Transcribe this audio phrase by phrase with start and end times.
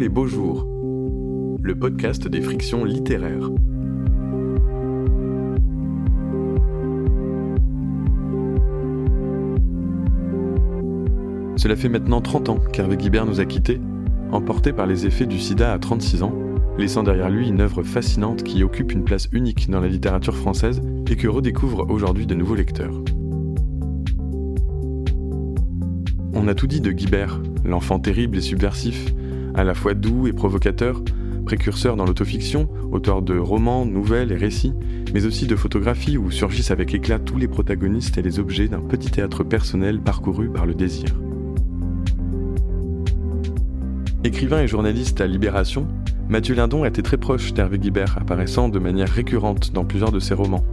[0.00, 0.66] Les beaux jours,
[1.62, 3.48] le podcast des frictions littéraires.
[11.56, 13.80] Cela fait maintenant 30 ans qu'Hervé Guibert nous a quittés,
[14.30, 16.34] emporté par les effets du sida à 36 ans,
[16.76, 20.82] laissant derrière lui une œuvre fascinante qui occupe une place unique dans la littérature française
[21.08, 23.00] et que redécouvrent aujourd'hui de nouveaux lecteurs.
[26.34, 29.14] On a tout dit de Guibert, l'enfant terrible et subversif,
[29.54, 31.02] à la fois doux et provocateur,
[31.44, 34.72] précurseur dans l'autofiction, auteur de romans, nouvelles et récits,
[35.12, 38.80] mais aussi de photographies où surgissent avec éclat tous les protagonistes et les objets d'un
[38.80, 41.06] petit théâtre personnel parcouru par le désir.
[44.24, 45.86] Écrivain et journaliste à Libération,
[46.28, 50.32] Mathieu Lindon était très proche d'Hervé Guibert, apparaissant de manière récurrente dans plusieurs de ses
[50.32, 50.64] romans.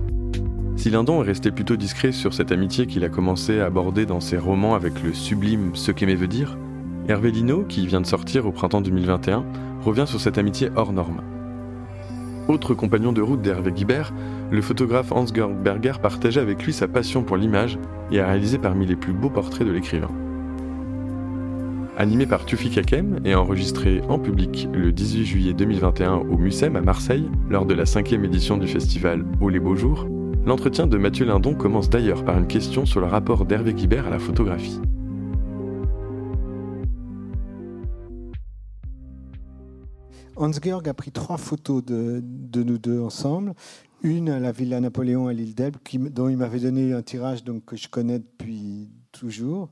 [0.77, 4.21] Si Lindon est resté plutôt discret sur cette amitié qu'il a commencé à aborder dans
[4.21, 6.57] ses romans avec le sublime Ce qu'aimer veut dire,
[7.11, 9.43] Hervé Lino, qui vient de sortir au printemps 2021,
[9.81, 11.21] revient sur cette amitié hors norme.
[12.47, 14.13] Autre compagnon de route d'Hervé Guibert,
[14.49, 17.77] le photographe Hans-Georg Berger partageait avec lui sa passion pour l'image
[18.13, 20.09] et a réalisé parmi les plus beaux portraits de l'écrivain.
[21.97, 26.81] Animé par Tufi Kakem et enregistré en public le 18 juillet 2021 au Mucem à
[26.81, 30.07] Marseille, lors de la cinquième édition du festival Oh les beaux jours,
[30.43, 34.09] L'entretien de Mathieu Lindon commence d'ailleurs par une question sur le rapport d'Hervé Guibert à
[34.09, 34.81] la photographie.
[40.35, 42.21] Hans-Georg a pris trois photos de,
[42.63, 43.53] nous deux ensemble.
[44.03, 45.77] Une à la Villa Napoléon à l'île d'Elbe,
[46.09, 49.69] dont il m'avait donné un tirage donc, que je connais depuis toujours.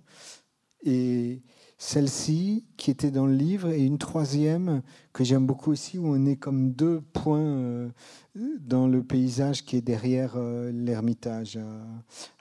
[0.83, 1.41] Et
[1.81, 4.81] celle-ci qui était dans le livre et une troisième
[5.13, 7.89] que j'aime beaucoup aussi où on est comme deux points euh,
[8.35, 11.57] dans le paysage qui est derrière euh, l'ermitage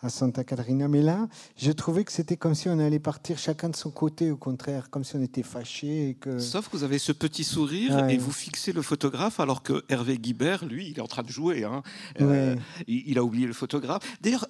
[0.02, 0.88] à, Santa Catarina.
[0.88, 4.32] Mais là, je trouvais que c'était comme si on allait partir chacun de son côté,
[4.32, 6.16] au contraire, comme si on était fâchés.
[6.20, 6.40] que...
[6.40, 10.18] Sauf que vous avez ce petit sourire et vous fixez le photographe alors que Hervé
[10.18, 11.62] Guibert, lui, il est en train de jouer.
[11.62, 11.84] Hein.
[12.20, 12.56] Euh,
[12.88, 14.02] il, a oublié le photographe.
[14.20, 14.48] D'ailleurs,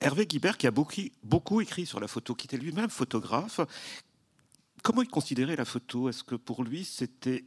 [0.00, 3.60] Hervé Guibert, qui a beaucoup, beaucoup écrit sur la photo, qui était lui-même photographe,
[4.82, 6.08] Comment il considérait la photo?
[6.08, 7.44] Est-ce que pour lui c'était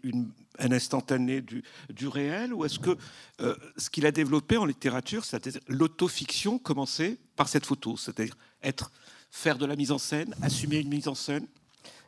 [0.60, 1.64] un instantané du,
[2.08, 2.98] réel ou est-ce que
[3.42, 8.92] euh, ce qu'il a développé en littérature, c'est-à-dire l'autofiction, commençait par cette photo, c'est-à-dire être,
[9.30, 11.48] faire de la mise en scène, assumer une mise en scène?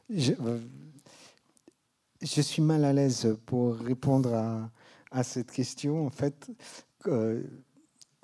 [0.09, 0.59] Je, euh,
[2.25, 4.33] suis mal à l'aise pour répondre
[5.11, 6.05] à, cette question.
[6.05, 6.49] En fait,
[7.07, 7.43] euh,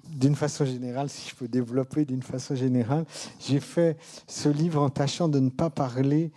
[0.08, 3.06] d'une façon générale, si je peux développer d'une façon générale,
[3.40, 6.32] j'ai fait ce livre en tâchant de ne pas parler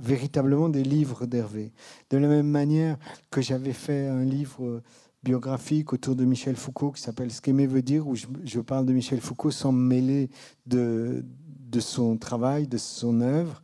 [0.00, 1.72] véritablement des livres d'Hervé.
[2.10, 2.96] De la même manière
[3.30, 4.82] que j'avais fait un livre
[5.22, 8.92] biographique autour de Michel Foucault qui s'appelle Ce qu'aimer veut dire, où je, parle de
[8.92, 10.30] Michel Foucault sans mêler
[10.66, 11.24] de,
[11.70, 13.62] de son travail, de son œuvre,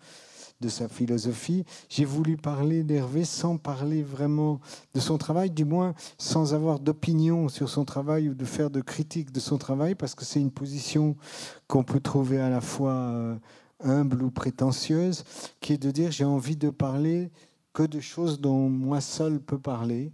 [0.60, 1.64] de sa philosophie.
[1.88, 4.60] J'ai voulu parler d'Hervé sans parler vraiment
[4.94, 8.80] de son travail, du moins sans avoir d'opinion sur son travail ou de faire de
[8.80, 11.16] critique de son travail, parce que c'est une position
[11.66, 12.92] qu'on peut trouver à la fois...
[12.92, 13.36] Euh,
[13.84, 15.24] humble ou prétentieuse,
[15.60, 17.30] qui est de dire j'ai envie de parler
[17.72, 20.12] que de choses dont moi seul peux parler,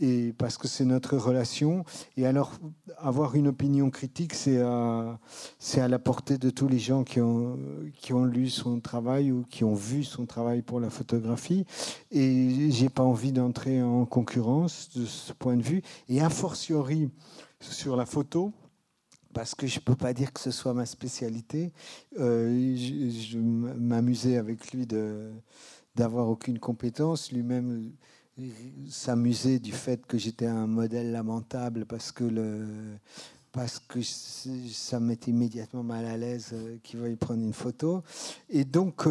[0.00, 1.84] et parce que c'est notre relation.
[2.16, 2.52] Et alors,
[2.96, 5.18] avoir une opinion critique, c'est à,
[5.58, 7.58] c'est à la portée de tous les gens qui ont,
[8.00, 11.66] qui ont lu son travail ou qui ont vu son travail pour la photographie.
[12.10, 15.82] Et j'ai pas envie d'entrer en concurrence de ce point de vue.
[16.08, 17.10] Et a fortiori,
[17.60, 18.52] sur la photo,
[19.32, 21.72] parce que je ne peux pas dire que ce soit ma spécialité.
[22.18, 24.86] Euh, je, m'amusais avec lui
[25.96, 27.32] d'avoir aucune compétence.
[27.32, 27.92] Lui-même
[28.40, 28.48] euh,
[28.88, 32.66] s'amusait du fait que j'étais un modèle lamentable parce que, le,
[33.52, 38.02] parce que ça me mettait immédiatement mal à l'aise euh, qu'il veuille prendre une photo.
[38.48, 39.06] Et donc...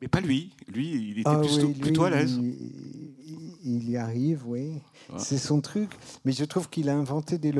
[0.00, 0.54] mais pas lui.
[0.68, 1.40] Lui, il était ah
[1.80, 2.38] plutôt, à l'aise.
[3.64, 4.80] Il, y arrive, oui.
[5.16, 5.90] C'est son truc.
[6.24, 7.52] Mais je trouve qu'il a inventé des,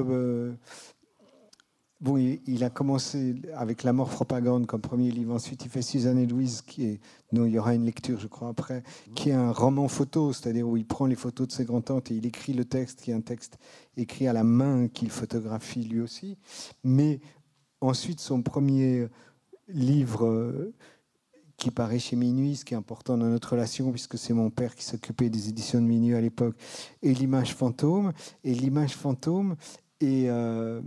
[2.00, 5.34] Bon, il, a commencé avec La mort propagande comme premier livre.
[5.34, 7.00] Ensuite, il fait Suzanne et Louise, qui est,
[7.32, 8.84] nous, il y aura une lecture, je crois, après,
[9.16, 12.14] qui est un roman photo, c'est-à-dire où il prend les photos de ses grands-tantes et
[12.14, 13.58] il écrit le texte, qui est un texte
[13.96, 16.38] écrit à la main qu'il photographie lui aussi.
[16.84, 17.18] Mais
[17.80, 19.08] ensuite, son premier
[19.66, 20.72] livre euh,
[21.58, 24.74] qui paraît chez Minuit, ce qui est important dans notre relation, puisque c'est mon père
[24.74, 26.56] qui s'occupait des éditions de Minuit à l'époque,
[27.02, 28.12] et l'image fantôme.
[28.44, 29.56] Et l'image fantôme
[30.00, 30.80] est euh,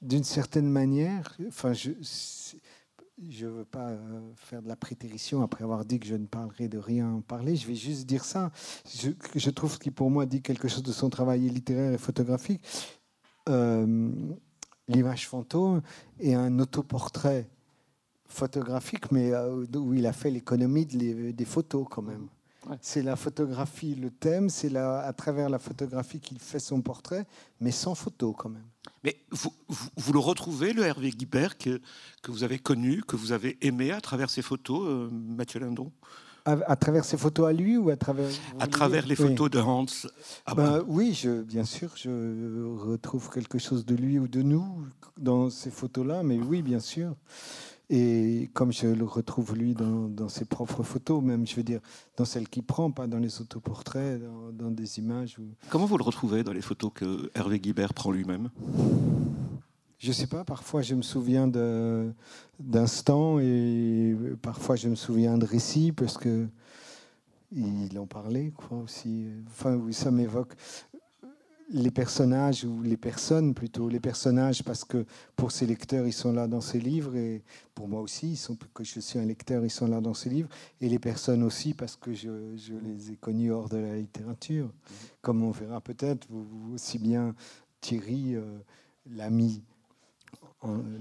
[0.00, 5.84] d'une certaine manière, enfin, je ne veux pas euh, faire de la prétérition après avoir
[5.84, 7.54] dit que je ne parlerai de rien en parler.
[7.54, 8.50] Je vais juste dire ça.
[8.98, 12.62] Je, je trouve qu'il, pour moi, dit quelque chose de son travail littéraire et photographique.
[13.50, 14.10] Euh,
[14.88, 15.82] l'image fantôme
[16.18, 17.46] est un autoportrait
[18.34, 22.28] photographique, mais euh, où il a fait l'économie des photos quand même.
[22.80, 27.26] C'est la photographie, le thème, c'est à travers la photographie qu'il fait son portrait,
[27.60, 28.64] mais sans photo quand même.
[29.02, 29.52] Mais vous,
[29.96, 31.80] vous, le retrouvez, le Hervé Guibert, que,
[32.22, 35.92] que, vous avez connu, que vous avez aimé à travers ses photos, euh, Mathieu Lindon?
[36.46, 38.28] À, travers ses photos à lui ou à travers
[38.60, 39.86] À travers les photos de Hans
[40.44, 44.86] ah ben, Oui, je, bien sûr, je retrouve quelque chose de lui ou de nous
[45.16, 47.14] dans ces photos-là, mais oui, bien sûr.
[47.90, 51.80] Et comme je le retrouve lui dans, ses propres photos, même je veux dire
[52.16, 55.36] dans celles qu'il prend, pas dans les autoportraits, dans, dans des images.
[55.68, 58.48] Comment vous le retrouvez dans les photos que Hervé Guibert prend lui-même?
[59.98, 61.50] Je sais pas, parfois je me souviens
[62.58, 66.46] d'instants et parfois je me souviens de récits parce que
[67.52, 69.28] il en parlait quoi aussi.
[69.46, 70.54] Enfin, ça m'évoque
[71.70, 76.32] les personnages ou les personnes plutôt les personnages parce que pour ses lecteurs ils sont
[76.32, 77.42] là dans ses livres et
[77.74, 80.30] pour moi aussi ils sont que je suis un lecteur ils sont là dans ses
[80.30, 80.48] livres.
[80.80, 82.30] Et les personnes aussi parce que je,
[82.82, 84.70] les ai connus hors de la littérature.
[85.22, 86.28] Comme on verra peut-être
[86.72, 87.34] aussi bien
[87.80, 88.42] Thierry euh,
[89.10, 89.62] l'ami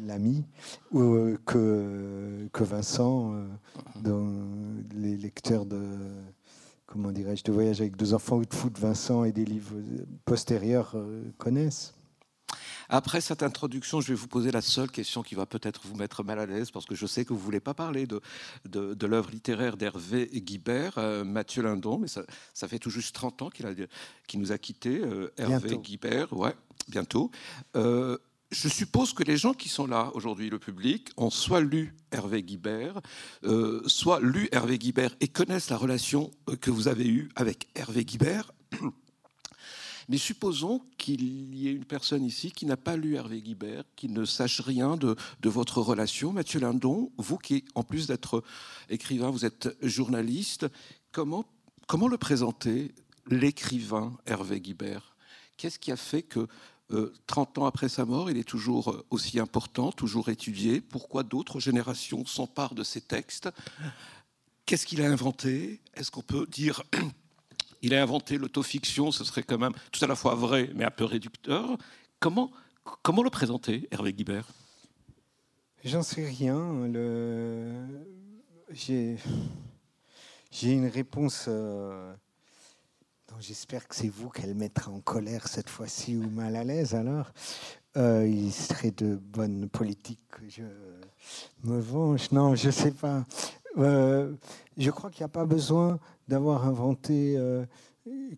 [0.06, 0.44] l'ami,
[0.92, 3.48] que, que Vincent, euh,
[4.02, 4.30] dans
[4.94, 5.82] les lecteurs de,
[6.94, 9.76] comment dirais-je, de Voyage avec deux enfants ou de foot, Vincent et des livres
[10.26, 11.96] postérieurs euh, connaissent.
[12.88, 16.24] Après cette introduction, je vais vous poser la seule question qui va peut-être vous mettre
[16.24, 18.22] mal à l'aise, parce que je sais que vous ne voulez pas parler de,
[18.66, 22.22] de, l'œuvre littéraire d'Hervé Guibert, euh, Mathieu Lindon, mais ça,
[22.54, 25.02] ça, fait tout juste 30 ans qu'il nous a quittés,
[25.38, 26.54] Hervé Guibert, ouais,
[26.90, 27.32] bientôt
[28.54, 32.44] je suppose que les gens qui sont là aujourd'hui, le public, ont soit lu Hervé
[32.44, 33.02] Guibert,
[33.44, 37.68] euh, soit lu Hervé Guibert et connaissent la relation euh, que vous avez eue avec
[37.76, 38.54] Hervé Guibert.
[40.10, 44.10] Mais supposons qu'il y ait une personne ici qui n'a pas lu Hervé Guibert, qui
[44.10, 46.34] ne sache rien de, votre relation.
[46.34, 48.44] Mathieu Lindon, vous qui, en plus d'être
[48.90, 50.68] écrivain, vous êtes journaliste,
[51.12, 51.46] comment,
[51.88, 52.94] comment le présenter,
[53.28, 55.16] l'écrivain Hervé Guibert?
[55.56, 56.48] Qu'est-ce qui a fait que
[57.28, 60.82] 30 euh, ans après sa mort, il est toujours euh, aussi important, toujours étudié.
[60.82, 63.50] Pourquoi d'autres générations s'emparent de ses textes?
[64.66, 65.82] Qu'est-ce qu'il a inventé?
[65.96, 66.84] Est-ce qu'on peut dire
[67.82, 69.12] il a inventé l'autofiction?
[69.12, 71.78] Ce serait quand même tout à la fois vrai, mais un peu réducteur.
[72.20, 72.52] Comment,
[73.24, 74.48] le présenter, Hervé Guibert?
[75.84, 76.90] J'en sais rien.
[78.72, 79.18] J'ai
[80.62, 81.46] une réponse.
[81.50, 82.14] Euh,
[83.40, 87.32] j'espère que c'est vous qu'elle mettra en colère cette fois-ci ou mal à l'aise alors.
[87.96, 90.64] Euh, il serait de bonne politique que je
[91.64, 92.32] me venge.
[92.32, 93.24] Non, je ne sais pas.
[93.78, 94.34] Euh,
[94.78, 97.66] je crois qu'il n'y a pas besoin d'avoir inventé euh,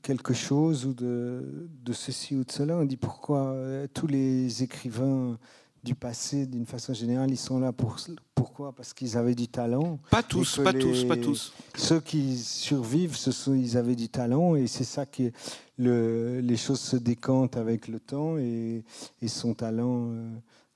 [0.02, 2.76] quelque chose ou de, de, ceci ou de cela.
[2.76, 3.56] On dit pourquoi
[3.94, 5.38] tous les écrivains
[5.86, 7.98] du passé, d'une façon générale, ils sont là pour
[8.34, 8.74] pourquoi?
[8.74, 10.00] Parce qu'ils avaient du talent.
[10.10, 11.54] Pas tous, pas tous, pas tous.
[11.76, 15.32] Ceux qui survivent, ce sont, ils avaient du talent et c'est ça que
[15.78, 18.84] le, les choses se décantent avec le temps et,
[19.22, 20.30] et son talent euh,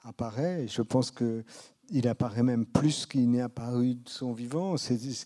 [0.04, 0.64] apparaît.
[0.64, 1.44] Et je pense que
[1.92, 4.76] il apparaît même plus qu'il n'est apparu de son vivant.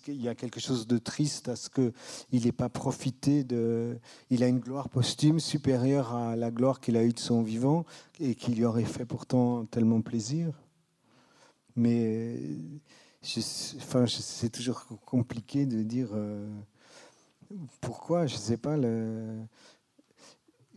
[0.07, 3.97] il y a quelque chose de triste à ce qu'il n'ait pas profité de.
[4.29, 7.85] Il a une gloire posthume supérieure à la gloire qu'il a eue de son vivant
[8.19, 10.53] et qui lui aurait fait pourtant tellement plaisir.
[11.75, 12.39] Mais
[13.77, 16.47] enfin, c'est toujours compliqué de dire euh,
[17.81, 18.27] pourquoi.
[18.27, 18.77] Je ne sais pas.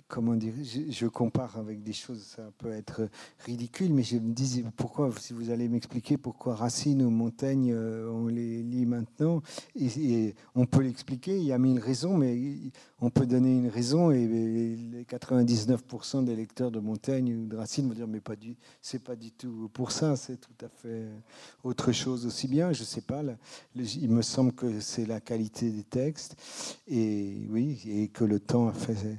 [0.09, 3.09] Comment dire, je, compare avec des choses, ça peut être
[3.45, 8.09] ridicule, mais je me disais pourquoi, si vous allez m'expliquer pourquoi Racine ou Montaigne, euh,
[8.11, 9.43] on les lit maintenant,
[9.75, 12.39] et, on peut l'expliquer, il y a mille raisons, mais
[13.01, 17.89] on peut donner une raison, et, les 99% des lecteurs de Montaigne ou de Racine
[17.89, 21.07] vont dire, mais pas du, c'est pas du tout pour ça, c'est tout à fait
[21.65, 23.23] autre chose aussi bien, je sais pas,
[23.75, 26.37] il me semble que c'est la qualité des textes,
[26.87, 29.19] et oui, et que le temps a fait,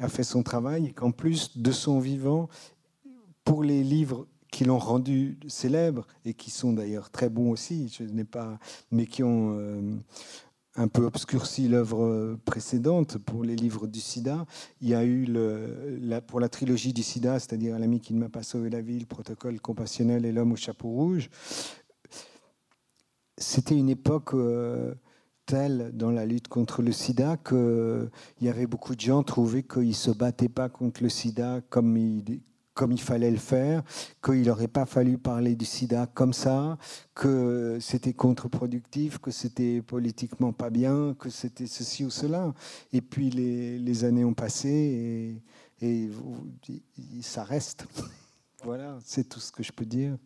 [0.00, 2.48] a fait son travail et qu'en plus de son vivant,
[3.44, 8.04] pour les livres qui l'ont rendu célèbre et qui sont d'ailleurs très bons aussi, je
[8.04, 8.58] n'ai pas,
[8.90, 9.96] mais qui ont euh,
[10.76, 14.46] un peu obscurci l'œuvre précédente pour les livres du SIDA.
[14.80, 18.28] Il y a eu le, pour la trilogie du SIDA, c'est-à-dire l'ami qui ne m'a
[18.28, 21.30] pas sauvé la vie, le protocole compassionnel et l'homme au chapeau rouge.
[23.36, 24.94] C'était une époque euh,
[25.46, 28.10] tel dans la lutte contre le sida qu'il
[28.40, 31.96] y avait beaucoup de gens trouvaient qu'ils ne se battaient pas contre le sida comme
[31.96, 32.40] il,
[32.74, 33.82] comme il fallait le faire,
[34.22, 36.76] qu'il n'aurait pas fallu parler du sida comme ça,
[37.14, 42.52] que c'était contre-productif, que c'était politiquement pas bien, que c'était ceci ou cela.
[42.92, 45.40] Et puis les, les années ont passé
[45.80, 46.10] et, et
[47.22, 47.86] ça reste.
[48.64, 50.16] voilà, c'est tout ce que je peux dire.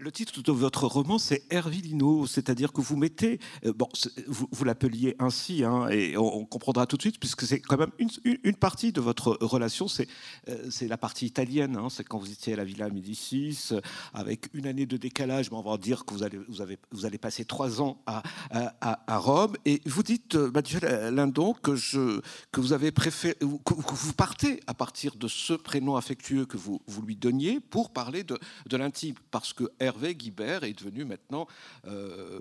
[0.00, 3.88] Le titre de votre roman, c'est Hervilino, c'est-à-dire que vous mettez, euh, bon,
[4.28, 8.54] vous, l'appeliez ainsi, hein, et on, comprendra tout de suite, puisque c'est quand même une,
[8.54, 10.06] partie de votre relation, c'est
[10.48, 13.70] euh, la partie italienne, hein, c'est quand vous étiez à la Villa Médicis,
[14.14, 17.04] avec une année de décalage, mais on va dire que vous allez, vous avez, vous
[17.04, 20.78] allez passer trois ans à, à, Rome, et vous dites, euh, Mathieu
[21.10, 22.20] Lindon, que, je,
[22.52, 26.80] que vous avez préféré, que, vous partez à partir de ce prénom affectueux que vous,
[26.86, 28.38] vous lui donniez pour parler de,
[28.68, 31.46] de l'intime, parce que Hervé Guibert est devenu maintenant
[31.86, 32.40] euh,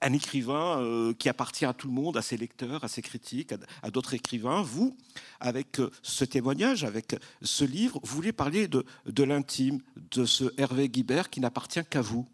[0.00, 3.52] un écrivain euh, qui appartient à tout le monde, à ses lecteurs, à ses critiques,
[3.82, 4.62] à, d'autres écrivains.
[4.62, 4.96] Vous,
[5.38, 8.84] avec euh, ce témoignage, avec ce livre, vous voulez parler de,
[9.22, 9.80] l'intime,
[10.12, 12.26] de ce Hervé Guibert qui n'appartient qu'à vous.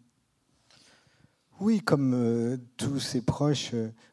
[1.59, 3.71] Oui, comme tous ses proches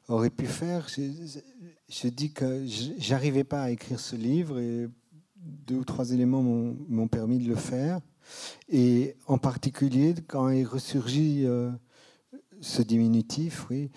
[0.09, 2.65] auraient pu faire, je dis que
[2.99, 4.89] j'arrivais pas à écrire ce livre et
[5.37, 8.01] deux ou trois éléments m'ont permis de le faire.
[8.69, 11.71] Et en particulier, quand est ressurgit euh,
[12.61, 13.91] ce diminutif, oui,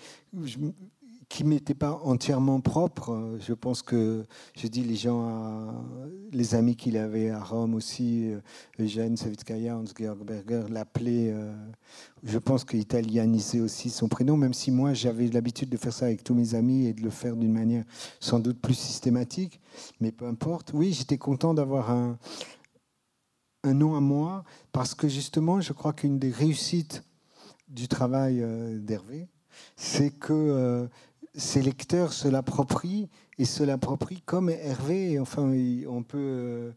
[1.28, 3.36] qui m'était pas entièrement propre.
[3.40, 4.24] Je pense que,
[4.56, 5.74] je dis, les gens,
[6.32, 8.40] les amis qu'il avait à Rome aussi, euh,
[8.78, 11.52] Eugène Savitskaya, Hans-Georg Berger, l'appelaient, euh,
[12.22, 16.22] je pense qu'italianisait aussi son prénom, même si moi j'avais l'habitude de faire ça avec
[16.22, 17.84] tous mes amis et de le faire d'une manière
[18.20, 19.60] sans doute plus systématique,
[20.00, 20.70] mais peu importe.
[20.74, 22.18] Oui, j'étais content d'avoir un,
[23.66, 27.02] un nom à moi, parce que justement, je crois qu'une des réussites
[27.68, 29.28] du travail euh, d'Hervé,
[29.76, 30.86] c'est que euh,
[31.34, 33.08] ses lecteurs se l'approprient
[33.38, 35.18] et se l'approprient comme Hervé.
[35.18, 35.52] Enfin,
[35.88, 36.18] on peut.
[36.18, 36.72] Euh,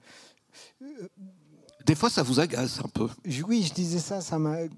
[1.86, 3.08] des fois, ça vous agace un peu.
[3.48, 4.38] Oui, je disais ça, ça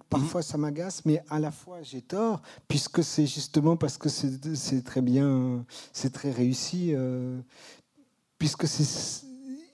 [0.10, 4.84] parfois ça m'agace, mais à la fois j'ai tort, puisque c'est justement parce que c'est
[4.84, 6.94] très bien, c'est très réussi,
[8.38, 9.26] puisque c'est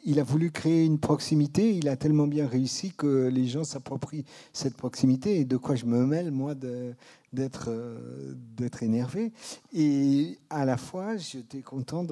[0.07, 4.23] il a voulu créer une proximité, il a tellement bien réussi que les gens s'approprient
[4.53, 9.33] cette proximité et de quoi je me mêle, moi, d'être euh, d'être énervé.
[9.73, 12.05] Et à la fois, j'étais content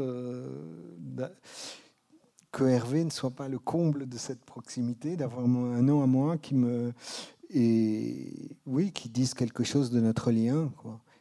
[2.52, 6.38] que Hervé ne soit pas le comble de cette proximité, d'avoir un nom à moi
[6.38, 6.92] qui me.
[7.50, 10.70] Et oui, qui dise quelque chose de notre lien.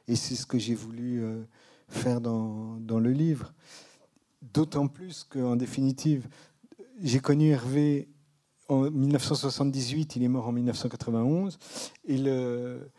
[0.08, 1.44] Et c'est ce que j'ai voulu euh,
[1.86, 3.54] faire dans le livre.
[4.52, 6.28] D'autant plus qu'en définitive,
[7.00, 8.08] j'ai connu Hervé
[8.68, 11.58] en 1978, il est mort en 1991.
[12.06, 12.90] Et le,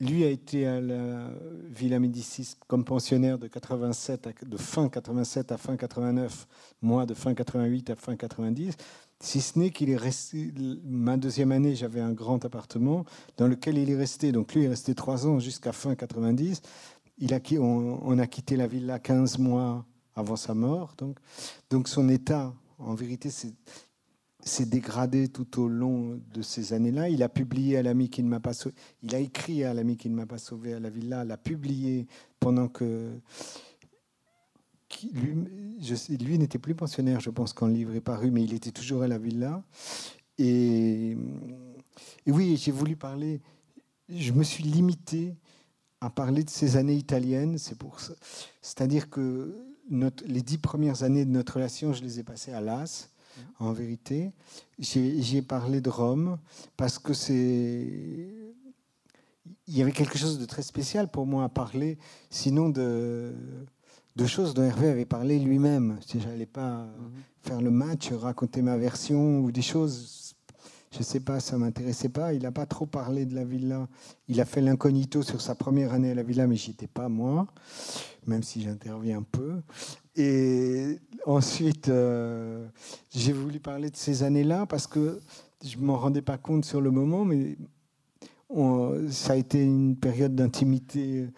[0.00, 1.28] lui a été à la
[1.68, 6.46] Villa Médicis comme pensionnaire de, 87 de fin 87 à fin 89,
[6.80, 8.74] moi de fin 88 à fin 90.
[9.20, 10.52] Si ce n'est qu'il est resté,
[10.84, 13.04] ma deuxième année, j'avais un grand appartement
[13.36, 14.32] dans lequel il est resté.
[14.32, 16.60] Donc lui est resté trois ans jusqu'à fin 90.
[17.18, 19.84] Il a, on, a quitté la villa 15 mois
[20.16, 20.96] avant sa mort.
[21.70, 23.30] Donc son état en vérité,
[24.44, 27.08] c'est dégradé tout au long de ces années-là.
[27.08, 28.74] Il a publié à l'ami qui ne m'a pas sauvé.
[29.02, 32.06] Il a écrit à l'ami qui ne m'a pas sauvé à la villa, l'a publié
[32.40, 33.10] pendant que.
[35.14, 35.34] Lui,
[36.20, 39.02] lui n'était plus pensionnaire, je pense, quand le livre est paru, mais il était toujours
[39.02, 39.64] à la villa.
[40.36, 41.16] Et,
[42.26, 43.40] et oui, j'ai voulu parler.
[44.10, 45.34] Je me suis limité
[46.02, 47.56] à parler de ces années italiennes.
[47.56, 48.12] C'est pour ça.
[48.60, 49.56] C'est-à-dire que
[50.26, 53.10] les dix premières années de notre relation, je les ai passées à Las,
[53.58, 54.32] en vérité.
[54.78, 56.38] J'ai parlé de Rome
[56.76, 58.28] parce que c'est.
[59.66, 61.98] Il y avait quelque chose de très spécial pour moi à parler,
[62.30, 63.32] sinon de,
[64.16, 65.98] de choses dont Hervé avait parlé lui-même.
[66.06, 67.10] Si j'allais pas mhm.
[67.40, 70.21] faire le match, raconter ma version ou des choses
[70.92, 72.34] je ne sais pas, ça m'intéressait pas.
[72.34, 73.88] Il n'a pas trop parlé de la villa.
[74.28, 77.08] Il a fait l'incognito sur sa première année à la villa, mais j'y étais pas
[77.08, 77.46] moi,
[78.26, 79.62] même si j'interviens un peu.
[80.16, 82.66] Et ensuite, euh,
[83.10, 85.18] j'ai voulu parler de ces années-là parce que
[85.64, 87.56] je m'en rendais pas compte sur le moment, mais
[89.10, 91.28] ça a été une période d'intimité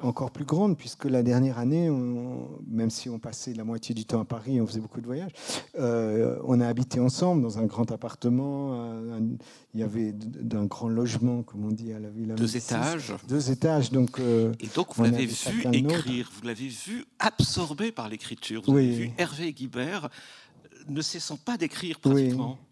[0.00, 1.90] encore plus grande, puisque la dernière année,
[2.68, 5.32] même si on passait la moitié du temps à Paris, on faisait beaucoup de voyages,
[5.78, 9.18] euh, on a habité ensemble dans un grand appartement.
[9.74, 12.34] il y avait d'un grand logement, comme on dit à la ville.
[12.36, 13.12] Deux étages.
[13.28, 13.90] Deux étages.
[13.90, 18.62] Donc, euh, Et donc, vous l'avez vu écrire, vous l'avez vu absorbé par l'écriture.
[18.66, 20.10] Vous avez vu Hervé Guibert
[20.88, 22.58] ne cessant pas d'écrire pratiquement.
[22.60, 22.67] Oui,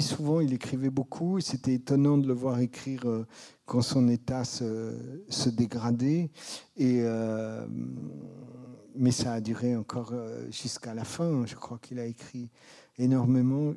[0.00, 1.40] souvent il écrivait beaucoup.
[1.40, 3.26] C'était étonnant de le voir écrire euh,
[3.64, 6.30] quand son état se, dégradait.
[6.80, 7.66] Euh,
[8.94, 11.44] mais ça a duré encore euh, jusqu'à la fin.
[11.46, 12.48] Je crois qu'il a écrit
[12.98, 13.74] énormément.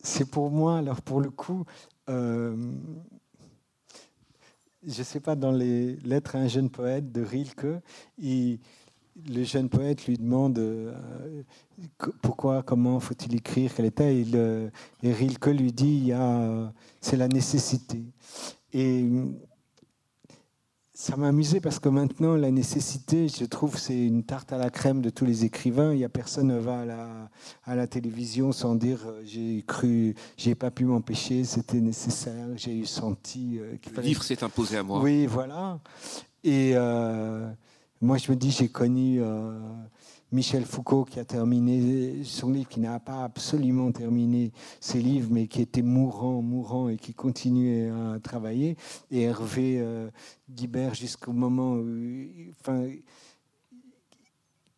[0.00, 1.64] C'est pour moi, alors pour le coup,
[2.06, 2.54] je
[4.82, 7.66] ne sais pas, dans les Lettres à un jeune poète de Rilke,
[8.16, 8.60] il,
[9.26, 10.60] le jeune poète lui demande
[12.22, 14.24] pourquoi, comment faut-il écrire, quel état, et,
[15.02, 16.12] et Rilke lui dit
[17.00, 18.02] c'est la nécessité.
[18.72, 19.06] Et
[21.00, 24.68] ça m'a amusé parce que maintenant, la nécessité, je trouve, c'est une tarte à la
[24.68, 25.92] crème de tous les écrivains.
[25.94, 27.30] Il y a personne ne va à la,
[27.64, 32.76] à la télévision sans dire euh, j'ai cru, j'ai pas pu m'empêcher, c'était nécessaire, j'ai
[32.76, 33.60] eu senti.
[33.60, 35.00] Euh, Le livre s'est imposé à moi.
[35.00, 35.78] Oui, voilà.
[36.42, 37.48] Et euh,
[38.00, 39.20] moi, je me dis, j'ai connu
[40.30, 45.46] Michel Foucault qui a terminé son livre, qui n'a pas absolument terminé ses livres, mais
[45.46, 48.76] qui était mourant, mourant et qui continuait à travailler.
[49.10, 50.10] Et Hervé euh,
[50.50, 52.26] Guibert jusqu'au moment où,
[52.60, 52.90] enfin,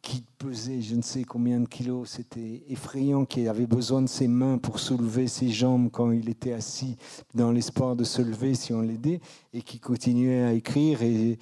[0.02, 4.28] qui pesait je ne sais combien de kilos, c'était effrayant, qui avait besoin de ses
[4.28, 6.96] mains pour soulever ses jambes quand il était assis
[7.34, 9.20] dans l'espoir de se lever si on l'aidait,
[9.52, 11.02] et qui continuait à écrire.
[11.02, 11.40] Et,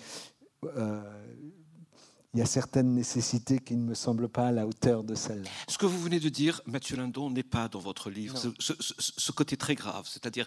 [0.64, 1.17] euh,
[2.34, 5.48] il y a certaines nécessités qui ne me semblent pas à la hauteur de celle-là.
[5.66, 9.56] Ce que vous venez de dire, Mathieu Lindon, n'est pas dans votre livre, ce, côté
[9.56, 10.06] très grave.
[10.06, 10.46] C'est-à-dire,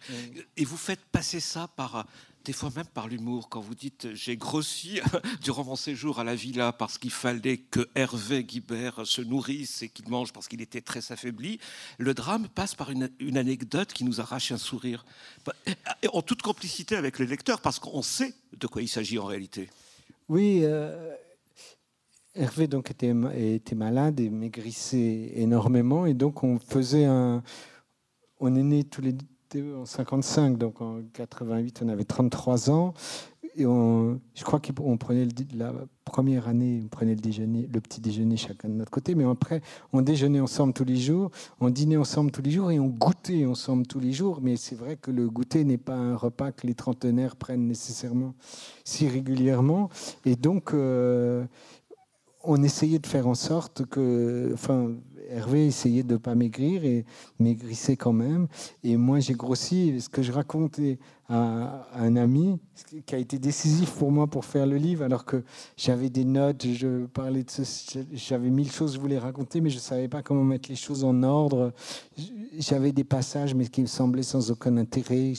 [0.57, 2.05] et vous faites passer ça par,
[2.45, 4.99] des fois même par l'humour, quand vous dites j'ai grossi
[5.41, 9.89] durant mon séjour à la villa parce qu'il fallait que Hervé Guibert se nourrisse et
[9.89, 11.59] qu'il mange parce qu'il était très affaibli.
[11.97, 15.03] Le drame passe par une, anecdote qui nous arrache un sourire,
[16.13, 19.67] en toute complicité avec le lecteur, parce qu'on sait de quoi il s'agit en réalité.
[20.29, 20.59] Oui.
[20.63, 21.15] Euh,
[22.33, 27.43] Hervé donc était, était malade et maigrissait énormément et donc on faisait un
[28.39, 29.15] on est nés tous les
[29.53, 32.93] deux en 55 donc en 88 on avait 33 ans
[33.57, 35.73] et on, je crois qu'on prenait la
[36.05, 39.61] première année on prenait le déjeuner le petit déjeuner chacun de notre côté mais après
[39.91, 43.45] on déjeunait ensemble tous les jours on dînait ensemble tous les jours et on goûtait
[43.45, 46.65] ensemble tous les jours mais c'est vrai que le goûter n'est pas un repas que
[46.65, 48.35] les trentenaires prennent nécessairement
[48.85, 49.89] si régulièrement
[50.23, 51.43] et donc euh,
[52.43, 54.91] on essayait de faire en sorte que, enfin,
[55.29, 57.05] Hervé essayait de ne pas maigrir et
[57.39, 58.47] maigrissait quand même.
[58.83, 60.01] Et moi, j'ai grossi.
[60.01, 60.99] Ce que je racontais
[61.33, 62.59] un ami,
[63.05, 65.43] qui a été décisif pour moi pour faire le livre, alors que
[65.77, 67.49] j'avais des notes, je parlais de
[68.13, 70.75] j'avais mille choses que je voulais raconter, mais je ne savais pas comment mettre les
[70.75, 71.73] choses en ordre.
[72.57, 75.33] J'avais des passages, mais qui me semblaient sans aucun intérêt.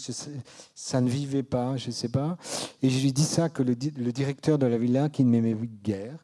[0.74, 2.36] ça ne vivait pas, je ne sais pas.
[2.82, 6.16] Et je lui dis ça que le, directeur de la villa, qui ne m'aimait guère,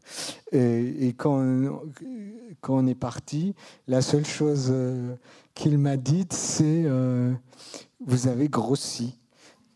[0.53, 1.43] et, et quand,
[2.61, 3.55] quand on est parti,
[3.87, 5.15] la seule chose euh,
[5.55, 7.33] qu'il m'a dite, c'est euh,
[8.07, 9.18] Vous avez grossi.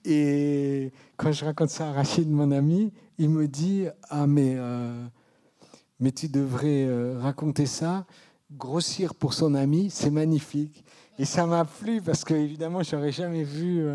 [0.05, 5.05] Et quand je raconte ça à Rachid, mon ami, il me dit Ah, mais, euh,
[6.01, 8.05] mais tu devrais raconter ça.
[8.51, 10.85] Grossir pour son ami, c'est magnifique.
[11.19, 13.87] Et ça m'a plu parce que, évidemment, je n'aurais jamais vu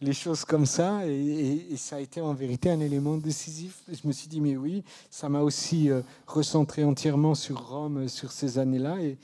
[0.00, 1.06] les choses comme ça.
[1.06, 3.82] Et, ça a été en vérité un élément décisif.
[3.88, 8.32] Je me suis dit, mais oui, ça m'a aussi euh, recentré entièrement sur Rome, sur
[8.32, 9.00] ces années-là.
[9.00, 9.18] Et,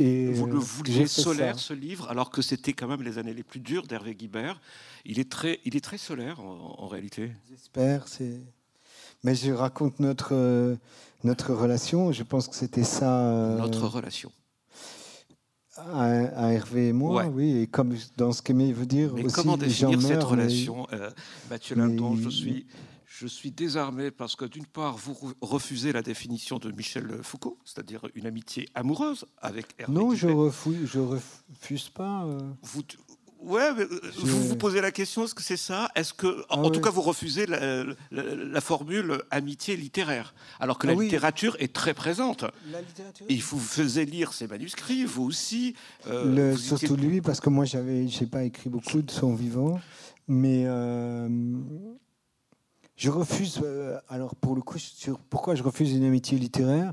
[0.00, 3.42] et vous le vouliez solaire, ce livre, alors que c'était quand même les années les
[3.42, 4.60] plus dures d'Hervé Guibert.
[5.04, 7.32] Il est très, il est très solaire en, réalité.
[7.50, 8.08] J'espère.
[8.08, 8.40] C'est...
[9.22, 10.76] Mais je raconte notre, euh,
[11.22, 12.12] notre relation.
[12.12, 13.26] Je pense que c'était ça.
[13.26, 14.32] Euh, notre relation
[15.76, 20.00] à, Hervé et moi, oui, et comme dans ce qu'aimait veut dire mais comment définir
[20.02, 21.10] cette relation, euh,
[21.48, 22.66] Mathieu Lindon Je suis,
[23.10, 28.06] je suis désarmé parce que d'une part, vous refusez la définition de Michel Foucault, c'est-à-dire
[28.14, 29.92] une amitié amoureuse avec Hervé.
[29.92, 32.24] Non, je refuse, je refuse pas.
[32.24, 32.38] Euh.
[32.62, 32.82] Vous,
[33.42, 35.90] Ouais, euh, vous vous posez la question, est-ce que c'est ça?
[35.94, 40.92] Est-ce que, en, ah tout cas, vous refusez la, formule amitié littéraire, alors que la
[40.92, 42.44] ah littérature est très présente.
[42.70, 43.24] La littérature.
[43.30, 45.74] Et vous faisiez lire ses manuscrits, vous aussi.
[46.06, 49.80] Euh, surtout lui, parce que moi, j'avais, j'ai pas écrit beaucoup de son vivant,
[50.28, 51.26] mais euh,
[53.00, 53.62] je refuse.
[54.08, 56.92] alors, pour le coup, sur pourquoi je refuse une amitié littéraire?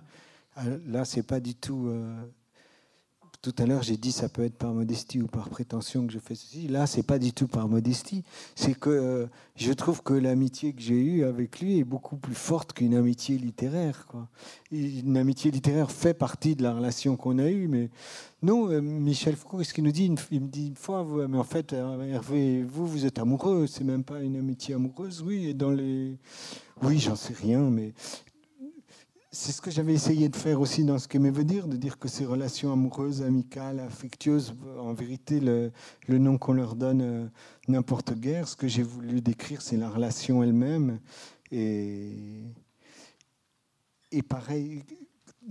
[0.87, 1.91] Là, c'est pas du tout
[3.41, 6.19] tout à l'heure, j'ai dit ça peut être par modestie ou par prétention que je
[6.19, 6.67] fais ceci.
[6.67, 8.23] Là, c'est pas du tout par modestie.
[8.55, 12.35] C'est que euh, je trouve que l'amitié que j'ai eue avec lui est beaucoup plus
[12.35, 14.07] forte qu'une amitié littéraire.
[14.71, 17.89] Une amitié littéraire fait partie de la relation qu'on a eue, mais
[18.41, 18.69] non.
[18.69, 21.73] Euh, Michel Foucault, ce qu'il nous dit Il me dit une fois, mais en fait,
[21.73, 23.67] Hervé, vous, vous êtes amoureux.
[23.67, 25.53] C'est même pas une amitié amoureuse, oui.
[25.53, 26.17] Dans les,
[26.83, 27.93] oui, j'en sais rien, mais
[29.39, 31.99] c'est ce que j'avais essayé de faire aussi dans ce que veut dire, de dire
[31.99, 35.71] que ces relations amoureuses, amicales, affectueuses, en vérité, le,
[36.17, 37.27] nom qu'on leur donne euh,
[37.67, 38.47] n'importe guère.
[38.47, 40.99] Ce que j'ai voulu décrire, c'est la relation elle-même.
[41.51, 42.13] Et,
[44.11, 44.83] et pareil,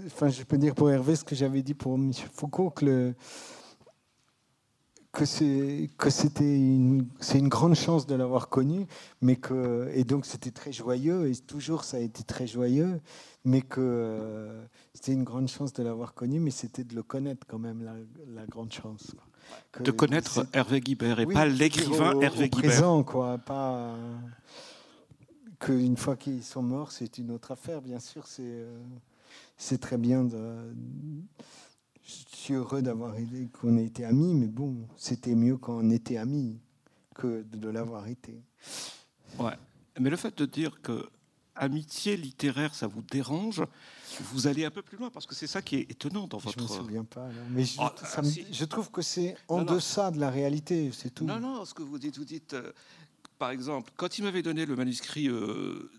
[0.05, 3.15] enfin, je peux dire pour Hervé ce que j'avais dit pour Michel Foucault, que,
[5.17, 8.87] que c'est que c'était une c'est une grande chance de l'avoir connu,
[9.23, 13.01] mais que et donc c'était très joyeux et toujours ça a été très joyeux,
[13.43, 17.47] mais que euh, c'était une grande chance de l'avoir connu, mais c'était de le connaître
[17.47, 19.17] quand même la, grande chance.
[19.81, 22.71] de connaître Hervé Guibert et pas l'écrivain Hervé Guibert.
[22.71, 23.97] Présent quoi, pas
[25.61, 27.81] qu'une fois qu'ils sont morts, c'est une autre affaire.
[27.81, 28.83] Bien sûr, c'est euh,
[29.57, 30.37] c'est très bien de
[32.07, 35.91] je suis heureux d'avoir été, qu'on ait été amis, mais bon, c'était mieux quand on
[35.91, 36.61] était amis
[37.15, 38.41] que de l'avoir été.
[39.39, 39.55] Ouais.
[39.99, 41.09] Mais le fait de dire que
[41.57, 43.63] amitié littéraire, ça vous dérange,
[44.21, 46.59] vous allez un peu plus loin parce que c'est ça qui est étonnant dans votre.
[46.59, 47.95] Je me souviens pas, mais je, ah,
[48.51, 51.25] je trouve que c'est en deçà de la réalité, c'est tout.
[51.25, 52.73] Non, non, ce que vous dites, vous dites, euh,
[53.39, 55.91] par exemple, quand il m'avait donné le manuscrit euh,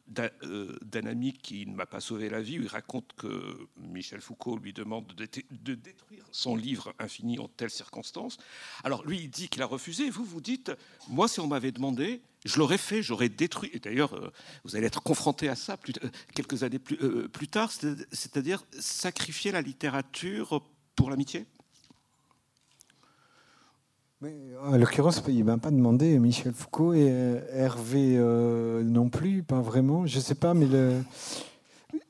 [0.44, 4.22] euh, d'un ami qui ne m'a pas sauvé la vie, où il raconte que Michel
[4.22, 8.38] Foucault lui demande de, détruire son livre infini en telles circonstances,
[8.84, 10.72] alors lui, il dit qu'il a refusé, et vous, vous dites,
[11.10, 13.70] moi, si on m'avait demandé, je l'aurais fait, j'aurais détruit.
[13.74, 14.32] Et d'ailleurs, euh,
[14.64, 15.78] vous allez être confronté à ça
[16.34, 16.98] quelques années plus,
[17.30, 20.64] plus tard, c'est-à-dire sacrifier la littérature
[20.96, 21.46] pour l'amitié?
[24.20, 29.10] Mais, en l'occurrence, il ne m'a pas demandé Michel Foucault et euh, Hervé euh, non
[29.10, 30.08] plus, pas vraiment.
[30.08, 31.04] Je ne sais pas, mais le...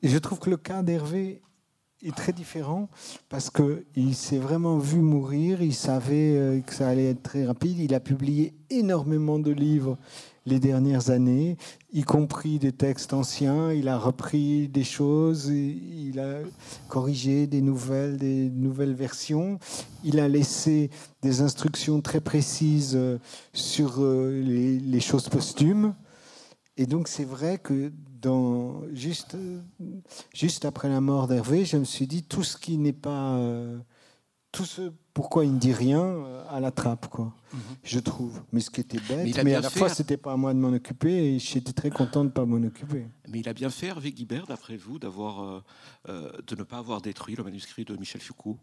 [0.02, 1.42] je trouve que le cas d'Hervé
[2.02, 2.88] est très différent
[3.28, 7.78] parce qu'il s'est vraiment vu mourir, il savait euh, que ça allait être très rapide,
[7.78, 9.98] il a publié énormément de livres
[10.48, 11.56] les dernières années,
[11.92, 13.72] y compris des textes anciens.
[13.72, 16.38] Il a repris des choses, il a
[16.88, 19.58] corrigé des nouvelles, des nouvelles versions.
[20.04, 20.90] Il a laissé
[21.22, 23.18] des instructions très précises euh,
[23.52, 25.94] sur euh, les, choses posthumes.
[26.76, 27.92] Et donc c'est vrai que
[28.92, 29.36] juste,
[30.34, 33.34] juste après la mort d'Hervé, je me suis dit tout ce qui n'est pas...
[33.34, 33.78] Euh,
[34.52, 37.34] tout ce pourquoi il ne dit rien euh, à la trappe, quoi.
[37.52, 37.60] Mhm.
[37.82, 38.40] Je trouve.
[38.52, 40.68] Mais ce qui était bête, mais, à la fois, c'était pas à moi de m'en
[40.68, 43.06] occuper et j'étais très content de ne pas m'en occuper.
[43.28, 45.60] Mais il a bien fait, Hervé Guibert, d'après vous, d'avoir, euh,
[46.08, 48.58] euh, de ne pas avoir détruit le manuscrit de Michel Foucault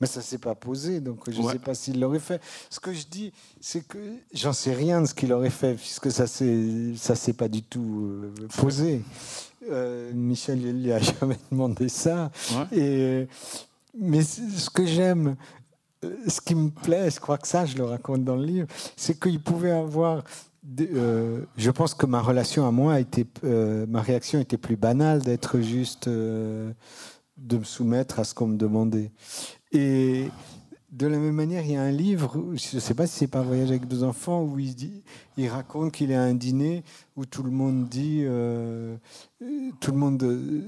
[0.00, 2.40] mais ça s'est pas posé, donc je ne sais pas s'il l'aurait fait.
[2.70, 3.98] Ce que je dis, c'est que
[4.32, 8.22] j'en sais rien de ce qu'il aurait fait, puisque ça ne s'est pas du tout
[8.56, 9.02] posé.
[10.14, 12.30] Michel, il lui a jamais demandé ça.
[12.70, 13.26] Et
[13.96, 15.36] mais ce que j'aime,
[16.04, 18.68] euh, ce qui me plaît, je crois que ça, je le raconte dans le livre,
[18.96, 20.22] c'est qu'il pouvait avoir.
[20.80, 25.22] Euh, je pense que ma relation à moi était, euh, ma réaction était plus banale
[25.22, 26.74] d'être juste de
[27.38, 29.10] me soumettre à ce qu'on me demandait.
[29.72, 30.28] Et
[30.90, 33.26] de la même manière, il y a un livre, je ne sais pas si c'est
[33.26, 35.02] pas Voyage avec deux enfants, où il, dit,
[35.36, 36.82] il raconte qu'il est à un dîner
[37.14, 38.96] où tout le monde dit, euh,
[39.80, 40.16] tout le monde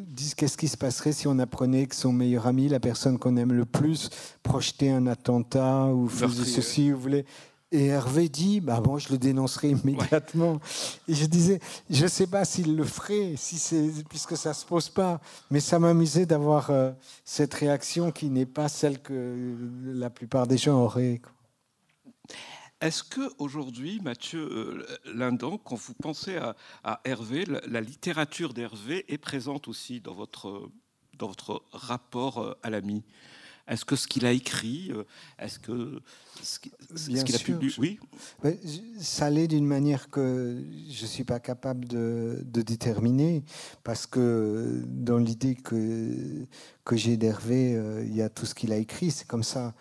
[0.08, 3.36] dit qu'est-ce qui se passerait si on apprenait que son meilleur ami, la personne qu'on
[3.38, 4.10] aime le plus,
[4.42, 7.24] projetait un attentat ou faisait ceci ou voulait.
[7.72, 10.60] Et Hervé dit, bah bon, je le dénoncerai immédiatement.
[11.06, 14.88] Et je disais, je ne sais pas s'il le ferait, si puisque ça se pose
[14.88, 16.90] pas, mais ça m'amusait d'avoir euh,
[17.24, 21.20] cette réaction qui n'est pas celle que la plupart des gens auraient.
[22.80, 26.38] Est-ce que aujourd'hui, Mathieu euh, Lindan, quand vous pensez
[26.82, 30.70] à, Hervé, la, littérature d'Hervé est présente aussi dans votre,
[31.18, 33.04] dans votre rapport euh, à l'ami?
[33.70, 35.04] Est-ce que ce qu'il a écrit, euh,
[35.38, 36.02] est-ce que
[36.42, 38.00] ce qu'il a publié, oui
[38.98, 43.44] Ça l'est d'une manière que je ne suis pas capable de, déterminer,
[43.84, 46.44] parce que dans l'idée que,
[46.84, 49.72] que j'ai d'Hervé, euh, il y a tout ce qu'il a écrit, c'est comme ça.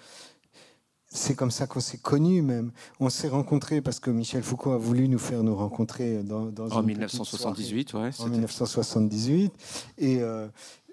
[1.12, 2.72] C'est comme ça qu'on s'est connus même.
[3.00, 6.70] On s'est rencontrés parce que Michel Foucault a voulu nous faire nous rencontrer dans, dans
[6.70, 9.52] en 1978, ouais, en 1978.
[9.98, 10.48] Et euh,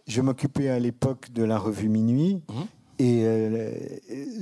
[0.07, 2.37] je m'occupais à l'époque de la revue Minuit.
[2.49, 2.63] Mmh.
[2.99, 3.73] Et euh,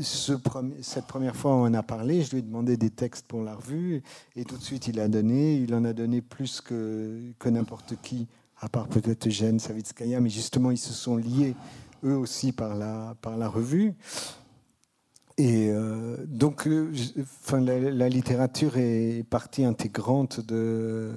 [0.02, 0.34] ce
[0.82, 2.22] cette première fois, on en a parlé.
[2.22, 4.02] Je lui ai demandé des textes pour la revue.
[4.36, 5.56] Et tout de suite, il a donné.
[5.56, 8.28] Il en a donné plus que, que n'importe qui,
[8.60, 10.20] à part peut-être Eugène Savitskaya.
[10.20, 11.56] Mais justement, ils se sont liés,
[12.04, 13.94] eux aussi, par la, par la revue.
[15.36, 21.12] Et euh, donc, euh, enfin, la, littérature est partie intégrante de,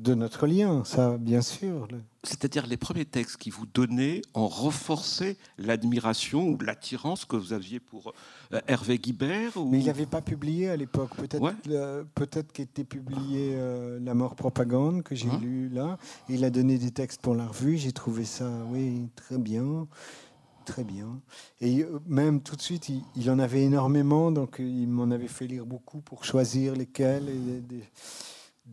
[0.00, 1.86] de notre lien, ça, bien sûr.
[2.24, 7.80] C'est-à-dire les premiers textes qui vous donnaient ont renforcé l'admiration ou l'attirance que vous aviez
[7.80, 8.14] pour
[8.52, 11.14] euh, Hervé Guibert Mais il n'avait pas publié à l'époque.
[11.16, 11.54] Peut-être
[12.14, 15.98] peut-être qu'était publié euh, La mort propagande, que j'ai hein lu là.
[16.28, 17.76] Il a donné des textes pour la revue.
[17.76, 19.86] J'ai trouvé ça, oui, très bien.
[20.64, 21.20] Très bien.
[21.60, 25.46] Et euh, même tout de suite, il, en avait énormément, donc il m'en avait fait
[25.46, 27.28] lire beaucoup pour choisir lesquels.
[27.28, 27.82] Et des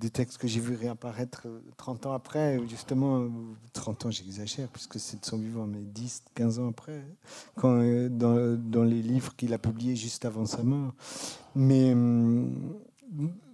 [0.10, 3.28] textes que j'ai vu réapparaître 30 ans après, justement,
[3.74, 7.04] 30 ans j'exagère, puisque c'est de son vivant, mais 10, 15 ans après,
[7.62, 10.94] dans, dans les livres qu'il a publiés juste avant sa mort.
[11.56, 11.96] Mais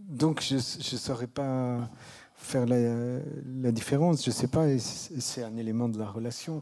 [0.09, 0.59] donc je ne
[0.99, 1.89] saurais pas
[2.35, 3.19] faire la,
[3.61, 6.61] la, différence, je ne sais pas, c'est un élément de la relation.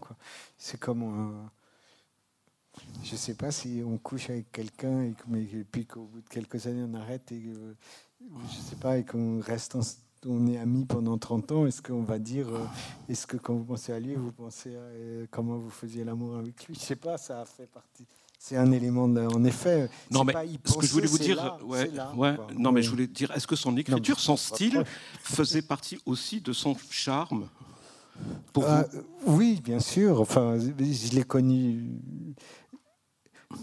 [0.58, 1.52] C'est comme un,
[3.04, 5.13] je ne sais pas si on couche avec quelqu'un et,
[5.70, 7.44] puis qu'au bout de quelques années on arrête et
[8.49, 9.75] je sais pas et qu'on reste
[10.27, 12.65] on est amis pendant 30 ans, est-ce qu'on va dire, euh,
[13.10, 16.38] est-ce que quand vous pensez à lui, vous pensez à euh, comment vous faisiez l'amour
[16.38, 16.75] avec lui?
[16.75, 18.05] Je sais pas, ça a fait partie.
[18.38, 19.89] C'est un élément, en effet.
[20.10, 20.34] Non, mais
[20.65, 23.55] ce que je voulais vous dire, ouais, ouais, non, mais je voulais dire, est-ce que
[23.55, 24.84] son écriture, son style,
[25.21, 27.47] faisait partie aussi de son charme
[28.53, 28.84] pour euh,
[29.25, 30.19] Oui, bien sûr.
[30.21, 31.86] Enfin, je l'ai connu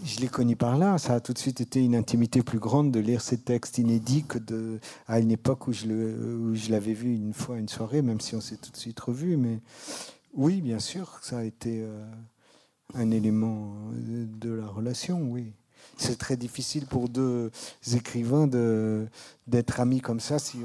[0.03, 0.97] je l'ai connu par là.
[0.97, 4.23] Ça a tout de suite été une intimité plus grande de lire ces textes inédits
[4.23, 8.35] que de, à une époque où je, l'avais vu une fois une soirée, même si
[8.35, 9.37] on s'est tout de suite revu.
[9.37, 9.59] Mais
[10.33, 12.05] oui, bien sûr, ça a été euh,
[12.95, 15.53] un élément de la relation, oui.
[15.97, 17.51] C'est très difficile pour deux
[17.93, 19.07] écrivains de,
[19.47, 20.59] d'être amis comme ça si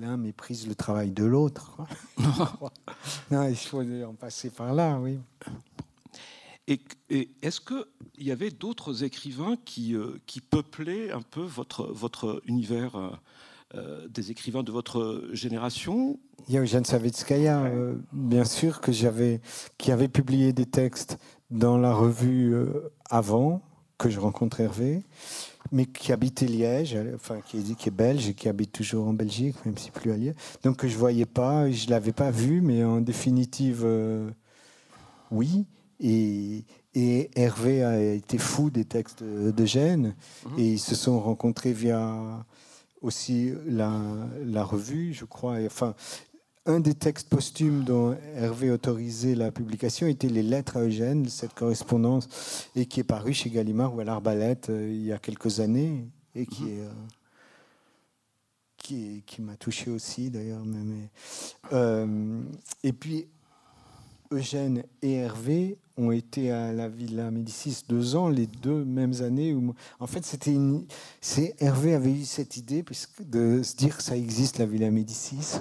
[0.00, 1.78] l'un méprise le travail de l'autre.
[3.30, 5.18] non, il faut en passer par là, oui.
[6.68, 6.80] Et,
[7.42, 12.96] est-ce qu'il y avait d'autres écrivains qui, euh, qui, peuplaient un peu votre, votre univers
[12.96, 13.10] euh,
[13.76, 16.18] euh, des écrivains de votre génération?
[16.48, 17.70] Il y a Eugène Savitskaya,
[18.12, 19.40] bien sûr, que j'avais,
[19.78, 21.18] qui avait publié des textes
[21.50, 22.54] dans la revue
[23.08, 23.62] avant
[23.98, 25.02] que je rencontre Hervé,
[25.72, 29.12] mais qui habitait Liège, enfin qui est, qui est belge et qui habite toujours en
[29.12, 30.34] Belgique, même si plus à Liège.
[30.62, 33.84] Donc que je voyais pas, je l'avais pas vu, mais en définitive,
[35.30, 35.64] oui.
[36.00, 36.64] Et,
[37.34, 40.14] Hervé a été fou des textes de Gênes
[40.46, 40.58] mhm.
[40.58, 42.44] et ils se sont rencontrés via
[43.02, 45.56] aussi la, revue, je crois.
[45.66, 45.94] enfin,
[46.66, 51.54] un des textes posthumes dont Hervé autorisait la publication était les lettres à Eugène, cette
[51.54, 55.60] correspondance, et qui est paru chez Gallimard ou à l'Arbalète euh, il y a quelques
[55.60, 56.68] années, et qui mhm.
[56.68, 56.80] est.
[56.80, 56.92] Euh,
[58.86, 60.62] qui, qui m'a touché aussi d'ailleurs.
[61.72, 62.40] Euh,
[62.84, 63.26] et puis
[64.30, 69.54] Eugène et Hervé ont été à la Villa Médicis deux ans, les deux mêmes années.
[69.54, 70.56] Où, en fait, c'était
[71.58, 75.58] Hervé avait eu cette idée puisque de se dire que ça existe la Villa Médicis,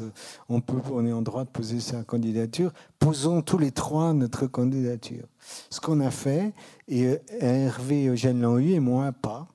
[0.50, 2.72] on peut, on est en droit de poser sa candidature.
[3.00, 5.26] Posons tous les trois notre candidature.
[5.70, 6.54] Ce qu'on a fait,
[6.88, 9.48] et Hervé et Eugène l'ont eu et moi pas.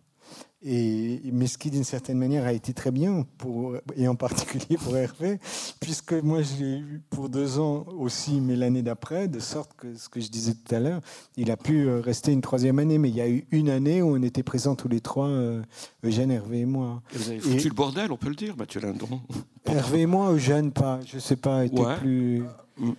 [0.63, 4.77] Et, mais ce qui, d'une certaine manière, a été très bien, pour, et en particulier
[4.77, 5.39] pour Hervé,
[5.81, 10.11] puisque moi, j'ai eu pour deux ans aussi, mais l'année d'après, de sorte que ce
[10.11, 11.01] que je disais tout à l'heure,
[11.39, 14.03] il a pu euh, rester une troisième année, mais il y a eu une année
[14.03, 15.63] où on était présents tous les trois, euh,
[16.05, 17.03] Eugène, Hervé et moi.
[17.15, 19.21] Et vous avez foutu le bordel, on peut le dire, Mathieu Lindon.
[19.65, 22.43] Hervé et moi, Eugène, pas, je sais pas, était plus.
[22.77, 22.91] Mm.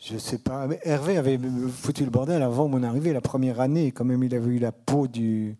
[0.00, 0.66] Je sais pas.
[0.82, 1.38] Hervé avait
[1.72, 4.72] foutu le bordel avant mon arrivée, la première année, quand même, il avait eu la
[4.72, 5.56] peau du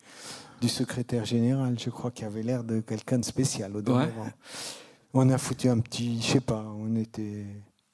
[0.63, 3.83] du secrétaire général, je crois, qu'il avait l'air de quelqu'un de spécial au
[5.13, 7.47] On a foutu un petit, je sais pas, on était,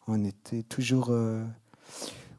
[0.07, 1.09] on était toujours.
[1.11, 1.43] Euh,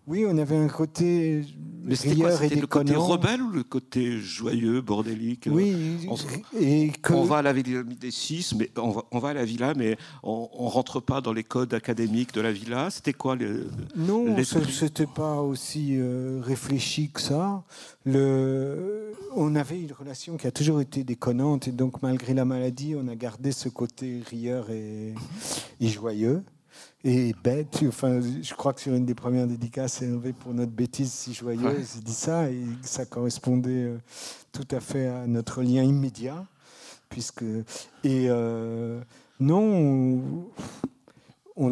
[0.09, 1.43] oui, on avait un côté
[1.83, 6.15] mais c'était le côté rebelle ou le côté joyeux, bordélique Oui, on,
[6.59, 9.45] et on va à la Villa des Six, mais on va, on va, à la
[9.45, 12.89] villa, mais on, ne rentre pas dans les codes académiques de la villa.
[12.89, 17.63] C'était quoi le Non, c'était pas aussi euh, réfléchi que ça.
[18.05, 22.95] Le, on avait une relation qui a toujours été déconnante, et donc malgré la maladie,
[22.95, 25.13] on a gardé ce côté rieur et,
[25.79, 26.43] et joyeux
[27.03, 27.83] et bête.
[27.87, 31.95] Enfin, je crois que sur une des premières dédicaces élevées pour notre bêtise si joyeuse,
[31.95, 33.97] il dit ça et ça correspondait euh,
[34.51, 36.45] tout à fait à notre lien immédiat.
[37.09, 37.43] Puisque,
[38.03, 39.01] et euh,
[39.39, 40.47] non, on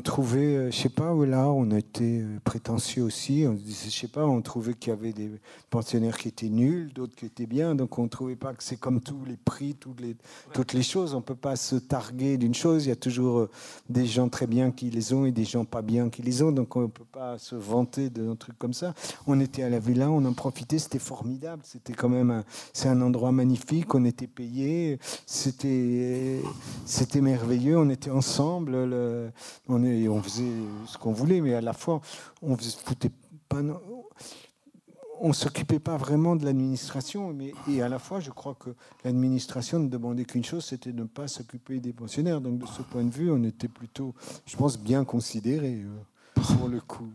[0.01, 3.45] trouvait, euh, je sais pas, là, on était euh, prétentieux aussi.
[3.47, 5.31] On disait, je sais pas, on trouvait qu'il y avait des
[5.69, 7.73] pensionnaires qui étaient nuls, d'autres qui étaient bien.
[7.73, 10.17] Donc on trouvait pas que c'est comme tous les prix, toutes les,
[10.53, 11.13] toutes les choses.
[11.13, 12.85] On peut pas se targuer d'une chose.
[12.85, 13.49] Il y a toujours euh,
[13.89, 16.51] des gens très bien qui les ont et des gens pas bien qui les ont.
[16.51, 18.93] Donc on peut pas se vanter d'un truc comme ça.
[19.25, 20.79] On était à la villa, on en profitait.
[20.79, 21.61] C'était formidable.
[21.65, 23.95] C'était quand même, c'est un endroit magnifique.
[23.95, 24.99] On était payé.
[25.25, 26.41] C'était,
[26.85, 27.77] c'était merveilleux.
[27.77, 28.71] On était ensemble.
[28.83, 29.31] Le,
[29.76, 29.76] on,
[30.09, 30.51] on faisait
[30.85, 32.01] ce qu'on voulait, mais à la fois,
[32.41, 33.11] on ne foutait
[33.49, 33.61] pas.
[35.19, 38.69] On s'occupait pas vraiment de l'administration, mais et à la fois, je crois que
[39.03, 42.39] l'administration ne demandait qu'une chose, c'était de ne pas s'occuper des pensionnaires.
[42.39, 44.13] Donc, de ce point de vue, on était plutôt,
[44.45, 47.09] je pense, bien considérés euh, pour le coup.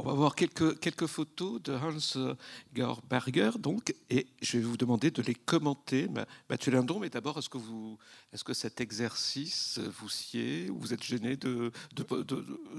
[0.00, 2.36] On va voir quelques, quelques photos de Hans
[2.72, 6.08] Georg Berger, donc, et je vais vous demander de les commenter.
[6.48, 7.98] Mathieu Lindon, mais d'abord, est-ce que, vous,
[8.32, 12.06] est-ce que cet exercice vous sied ou vous êtes gêné de, de,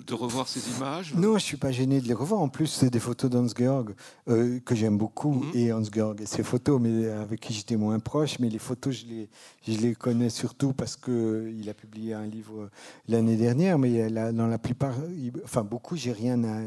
[0.07, 1.13] de, revoir ces images?
[1.13, 2.39] Non, je ne suis pas gêné de les revoir.
[2.39, 3.95] En plus, c'est des photos d'Hans Georg
[4.29, 5.51] euh, que j'aime beaucoup, mhm.
[5.55, 8.39] et Hans Georg et ses photos, mais avec qui j'étais moins proche.
[8.39, 9.29] Mais les photos, je les,
[9.67, 12.69] je les connais surtout parce qu'il a publié un livre
[13.09, 14.95] l'année dernière, mais dans la plupart,
[15.43, 16.61] enfin beaucoup, j'ai rien à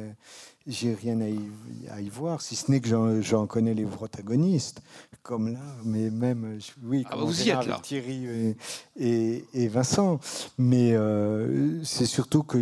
[0.66, 2.88] j'ai rien à y, voir, si ce n'est que
[3.22, 4.81] j'en connais les protagonistes,
[5.22, 7.81] comme là, mais même, oui, ah bah vous y êtes là.
[7.83, 8.55] Thierry
[8.96, 10.20] et, et, Vincent.
[10.59, 12.59] Mais euh, c'est surtout que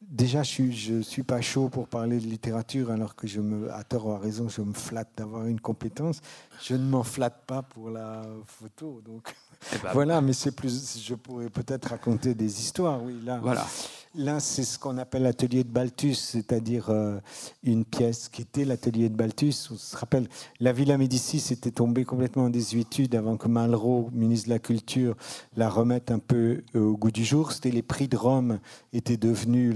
[0.00, 3.72] déjà, je ne suis, suis pas chaud pour parler de littérature, alors que je me,
[3.72, 6.20] à tort ou à raison, je me flatte d'avoir une compétence.
[6.62, 9.34] Je ne m'en flatte pas pour la photo, donc.
[9.72, 10.98] Eh ben, voilà, mais c'est plus.
[11.04, 13.20] Je pourrais peut-être raconter des histoires, oui.
[13.24, 13.66] Là, voilà.
[14.16, 17.18] Là, c'est ce qu'on appelle l'atelier de Balthus, c'est-à-dire euh,
[17.64, 19.54] une pièce qui était l'atelier de Balthus.
[19.72, 20.28] On se rappelle,
[20.60, 25.16] la Villa Médicis était tombée complètement en désuétude avant que Malraux, ministre de la Culture,
[25.56, 27.50] la remette un peu euh, au goût du jour.
[27.50, 28.60] C'était les prix de Rome
[28.92, 29.74] étaient devenus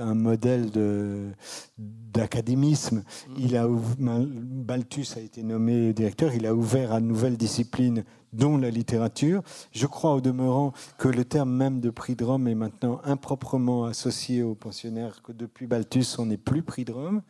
[0.00, 0.72] un modèle
[1.78, 3.04] d'académisme.
[3.38, 6.34] Il a Balthus a été nommé directeur.
[6.34, 8.04] Il a ouvert à de nouvelles disciplines
[8.36, 9.42] dont la littérature.
[9.72, 13.84] Je crois au demeurant que le terme même de prix de Rome est maintenant improprement
[13.84, 17.22] associé aux pensionnaires, que depuis Balthus, on n'est plus prix de Rome,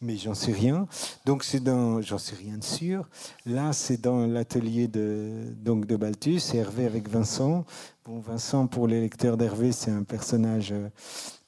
[0.00, 0.86] mais j'en sais rien.
[1.26, 3.08] Donc c'est dans, j'en sais rien de sûr.
[3.46, 7.64] Là, c'est dans l'atelier de, donc de Balthus, Hervé avec Vincent.
[8.04, 10.88] Bon, Vincent, pour les lecteurs d'Hervé, c'est un personnage euh,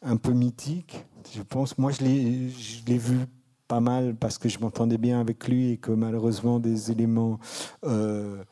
[0.02, 1.76] un peu mythique, je pense.
[1.78, 3.18] Moi, je l'ai, je l'ai vu
[3.68, 7.38] pas mal parce que je m'entendais bien avec lui et que malheureusement des éléments
[7.84, 8.42] euh,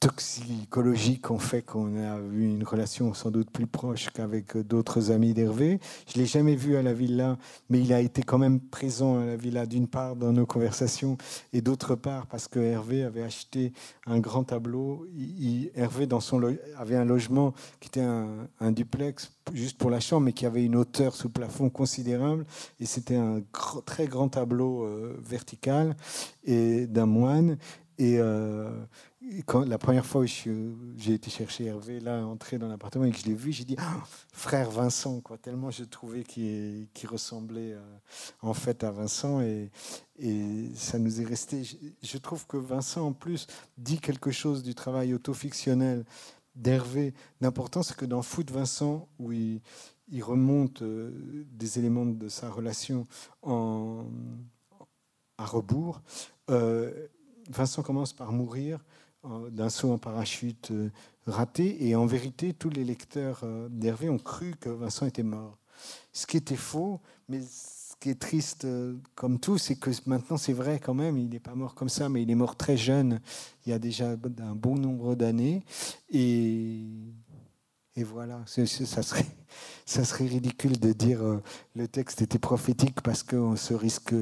[0.00, 5.34] toxicologiques ont fait qu'on a eu une relation sans doute plus proche qu'avec d'autres amis
[5.34, 5.80] d'Hervé.
[6.06, 7.36] Je l'ai jamais vu à la villa,
[7.68, 11.18] mais il a été quand même présent à la villa d'une part dans nos conversations
[11.52, 13.72] et d'autre part parce que Hervé avait acheté
[14.06, 15.06] un grand tableau.
[15.74, 16.40] Hervé dans son
[16.76, 20.76] avait un logement qui était un, duplex juste pour la chambre, mais qui avait une
[20.76, 22.46] hauteur sous plafond considérable
[22.78, 23.40] et c'était un
[23.84, 25.96] très grand tableau euh, vertical
[26.44, 27.56] et d'un moine
[27.98, 28.70] et euh,
[29.66, 30.26] la première fois où
[30.96, 33.76] j'ai été chercher Hervé, là, entrer dans l'appartement et que je l'ai vu, j'ai dit
[33.78, 33.96] ah,
[34.32, 37.80] frère Vincent, quoi, tellement je trouvais qu'il ressemblait euh,
[38.42, 39.70] en fait à Vincent et,
[40.74, 41.62] ça nous est resté.
[42.02, 46.04] Je, trouve que Vincent, en plus, dit quelque chose du travail autofictionnel
[46.56, 47.14] d'Hervé.
[47.40, 49.60] D'important, c'est que dans Foot Vincent, où il,
[50.20, 51.12] remonte euh,
[51.52, 53.06] des éléments de sa relation
[53.44, 56.02] à rebours,
[56.50, 57.06] euh,
[57.48, 58.80] Vincent commence par mourir
[59.24, 60.90] d'un saut en parachute euh,
[61.26, 61.86] raté.
[61.86, 65.58] Et en vérité, tous les lecteurs euh, d'Hervé ont cru que Vincent était mort.
[66.12, 70.36] Ce qui était faux, mais ce qui est triste euh, comme tout, c'est que maintenant
[70.36, 72.76] c'est vrai quand même, il n'est pas mort comme ça, mais il est mort très
[72.76, 73.20] jeune,
[73.66, 75.62] il y a déjà un bon nombre d'années.
[76.10, 76.82] Et
[77.98, 79.26] et voilà, ça serait,
[79.86, 81.42] ça serait ridicule de dire euh,
[81.74, 84.14] le texte était prophétique parce qu'on se risque.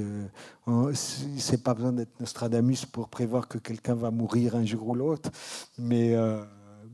[0.94, 5.30] c'est pas besoin d'être Nostradamus pour prévoir que quelqu'un va mourir un jour ou l'autre.
[5.76, 6.42] Mais, euh,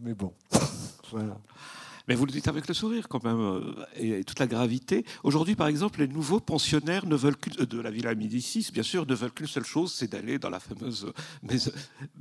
[0.00, 0.32] mais bon,
[1.12, 1.38] voilà.
[2.08, 5.06] Mais vous le dites avec le sourire quand même, euh, et, toute la gravité.
[5.22, 9.14] Aujourd'hui, par exemple, les nouveaux pensionnaires ne veulent de la Villa Médicis, bien sûr, ne
[9.14, 11.12] veulent qu'une seule chose, c'est d'aller dans la fameuse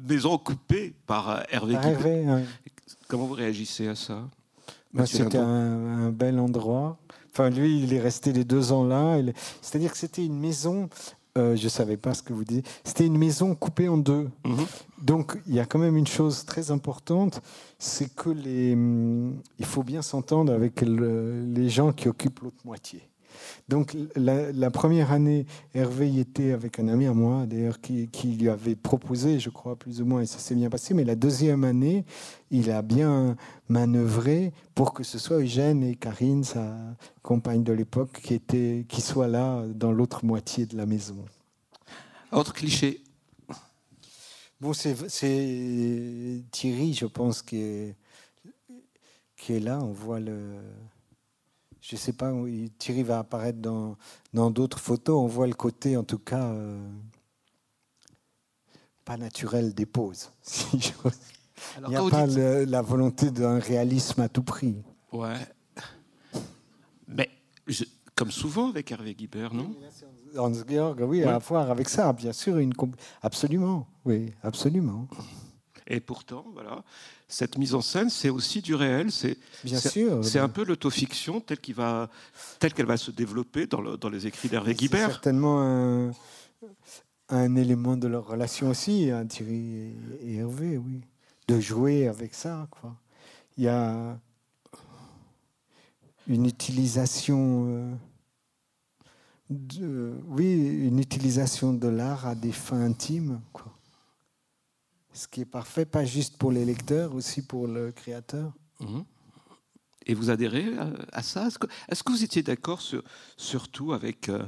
[0.08, 1.78] maison, coupée par Hervé.
[3.08, 4.30] Comment vous réagissez à ça?
[5.06, 6.98] C'était un, bel endroit.
[7.32, 9.18] Enfin, lui, il est resté les deux ans là.
[9.62, 10.90] C'est-à-dire que c'était une maison.
[11.38, 12.64] Euh, je ne savais pas ce que vous disiez.
[12.84, 14.30] C'était une maison coupée en deux.
[14.46, 14.66] Mhm.
[15.02, 17.42] Donc, il y a quand même une chose très importante,
[17.80, 23.11] c'est que les, il faut bien s'entendre avec les gens qui occupent l'autre moitié.
[23.72, 28.50] Donc la, première année, Hervé y était avec un ami à moi, d'ailleurs, qui, lui
[28.50, 30.94] avait proposé, je crois, plus ou moins, et ça s'est bien passé.
[30.94, 32.04] Mais la deuxième année,
[32.50, 33.38] il a bien
[33.70, 36.76] manœuvré pour que ce soit Eugène et Karine, sa
[37.24, 38.42] compagne de l'époque, qui,
[38.84, 41.24] qui soient là dans l'autre moitié de la maison.
[42.34, 43.02] Autre cliché.
[44.60, 44.98] Bon, c'est
[46.52, 47.96] Thierry, je pense, qui est,
[49.38, 49.80] qui est là.
[49.82, 50.58] On voit le
[51.82, 52.32] je ne sais pas,
[52.78, 53.98] Thierry va apparaître dans,
[54.34, 55.18] dans d'autres photos.
[55.18, 56.80] On voit le côté, en tout cas, euh,
[59.04, 60.32] pas naturel des poses.
[60.74, 64.78] Il n'y a pas la volonté d'un réalisme à tout prix.
[65.12, 65.38] Ouais.
[67.08, 67.30] Mais
[68.16, 69.76] comme souvent avec Hervé Guibert, non?
[70.38, 72.74] Hans Georg, oui, à voir avec ça, bien sûr, une
[73.22, 75.08] absolument, oui, absolument.
[75.88, 76.84] Et pourtant, voilà,
[77.28, 79.12] cette mise en scène, c'est aussi du réel.
[79.12, 80.24] C'est bien sûr.
[80.24, 82.10] C'est un peu l'autofiction telle qu'elle va,
[82.60, 85.08] telle qu'elle va se développer dans, le, dans les écrits d'Hervé Guibert.
[85.08, 86.12] C'est certainement un,
[87.30, 91.02] un, élément de leur relation aussi, hein, Thierry et Hervé, oui,
[91.48, 92.68] de jouer avec ça.
[92.70, 92.96] Quoi.
[93.58, 94.18] Il y a
[96.28, 97.66] une utilisation.
[97.68, 97.94] Euh,
[99.50, 100.54] de, oui,
[100.88, 103.42] une utilisation de l'art à des fins intimes.
[103.52, 103.74] Quoi
[105.14, 108.52] ce qui est parfait, pas juste pour les lecteurs, aussi pour le créateur.
[108.80, 109.04] Mhm.
[110.08, 110.66] Et vous adhérez
[111.12, 111.48] à, ça?
[111.48, 113.04] Est-ce que, vous étiez d'accord sur,
[113.38, 114.44] surtout avec euh,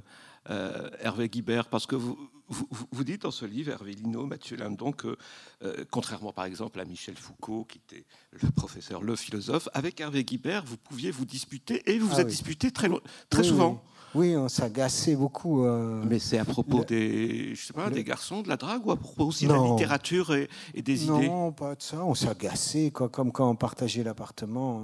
[0.49, 1.67] euh, Hervé Guibert?
[1.67, 2.17] Parce que vous,
[2.49, 5.15] vous, dites dans ce livre, Hervé Lino, Mathieu Lindon, que
[5.63, 10.23] euh, contrairement par exemple à Michel Foucault, qui était le professeur, le philosophe, avec Hervé
[10.23, 12.89] Guibert, vous pouviez vous disputer et vous vous ah êtes disputé très,
[13.29, 13.83] très souvent.
[13.83, 15.65] Oui, on s'agaçait beaucoup.
[15.65, 18.91] Euh, Mais c'est à propos des, je sais pas, des garçons, de la drague, ou
[18.91, 21.27] à propos aussi de la littérature et, des idées?
[21.27, 22.03] Non, pas de ça.
[22.03, 24.83] On s'agaçait, comme quand on partageait l'appartement.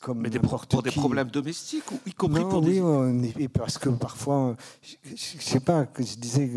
[0.00, 2.80] Comme Mais des, pour des problèmes domestiques, y compris pour oui,
[3.36, 3.48] des...
[3.48, 6.50] parce que parfois, je, ne sais pas, que je disais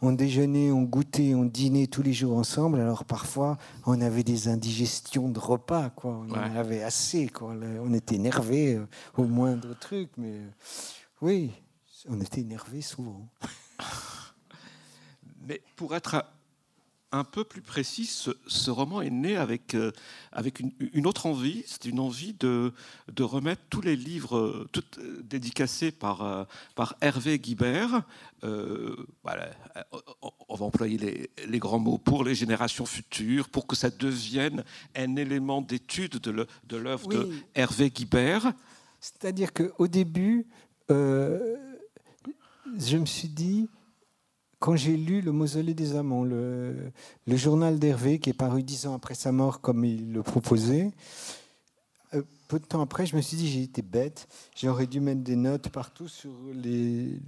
[0.00, 2.80] qu'on déjeunait, on goûtait, on dînait tous les jours ensemble.
[2.80, 6.24] Alors parfois, on avait des indigestions de repas, quoi.
[6.28, 7.54] On en avait assez, quoi.
[7.82, 8.86] On était énervé euh,
[9.18, 10.40] au moindre truc, mais
[11.20, 11.50] oui,
[12.08, 13.28] on était énervé souvent.
[15.46, 16.24] mais pour être
[17.12, 19.92] un peu plus précis, ce, roman est né avec, euh,
[20.32, 21.62] avec une, autre envie.
[21.66, 22.72] C'est une envie de,
[23.12, 28.02] de, remettre tous les livres euh, tout, euh, dédicacés par, par Hervé Guibert.
[28.42, 29.50] voilà,
[30.48, 34.64] on va employer les, les, grands mots pour les générations futures, pour que ça devienne
[34.96, 38.52] un élément d'étude de l'œuvre de Hervé Guibert.
[39.00, 40.46] C'est-à-dire qu'au début,
[40.88, 41.56] je
[42.96, 43.68] me suis dit
[44.62, 46.92] quand j'ai lu Le Mausolée des Amants, le,
[47.26, 50.92] journal d'Hervé, qui est paru dix ans après sa mort, comme il le proposait,
[52.14, 55.22] euh, peu de temps après, je me suis dit, j'ai été bête, j'aurais dû mettre
[55.22, 57.18] des notes partout sur les,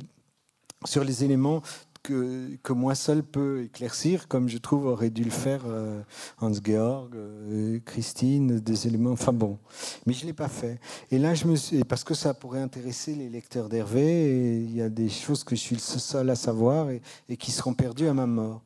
[0.84, 1.60] sur les éléments
[2.04, 6.02] que, moi seul peux éclaircir, comme je trouve aurait dû le faire euh,
[6.40, 9.12] Hans-Georg, euh, Christine, des éléments.
[9.12, 9.58] Enfin bon,
[10.06, 10.78] mais je ne l'ai pas fait.
[11.10, 14.82] Et là, je me suis, parce que ça pourrait intéresser les lecteurs d'Hervé, il y
[14.82, 18.08] a des choses que je suis le seul à savoir et, et qui seront perdues
[18.08, 18.62] à ma mort.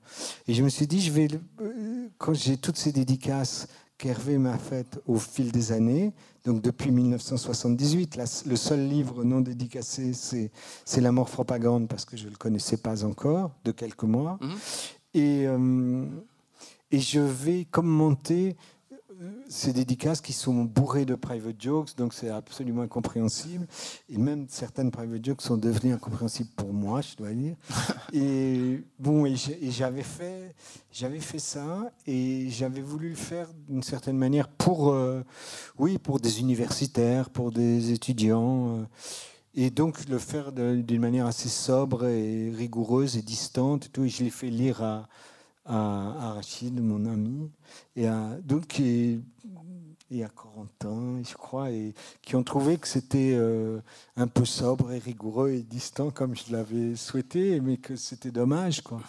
[0.48, 1.28] Et je me suis dit, je vais,
[1.62, 6.12] euh, quand j'ai toutes ces dédicaces qu'Hervé m'a faites au fil des années,
[6.48, 8.16] donc depuis 1978.
[8.46, 12.78] le seul livre non dédicacé, c'est La mort propagande, parce que je ne le connaissais
[12.78, 14.38] pas encore, de quelques mois.
[14.40, 14.56] Mhm.
[15.12, 16.06] Et, euh,
[16.90, 18.56] et je vais commenter
[19.48, 23.66] ces dédicaces qui sont bourrées de private jokes, donc c'est absolument incompréhensible.
[24.08, 27.56] Et même certaines private jokes sont devenues incompréhensibles pour moi, je dois dire.
[28.12, 30.54] et bon, et j'avais fait,
[30.92, 35.22] j'avais fait ça, et j'avais voulu le faire d'une certaine manière pour, euh,
[35.78, 38.78] oui, pour des universitaires, pour des étudiants.
[38.78, 38.84] Euh,
[39.54, 43.86] et donc le faire d'une manière assez sobre et rigoureuse et distante.
[43.86, 45.08] Et tout, et je l'ai fait lire à,
[45.68, 47.50] à, Rachid, mon ami,
[47.94, 49.20] et à, donc, et,
[50.10, 53.80] et à Corentin, je crois, et qui ont trouvé que c'était euh,
[54.16, 58.80] un peu sobre et rigoureux et distant comme je l'avais souhaité, mais que c'était dommage.
[58.80, 59.00] Quoi.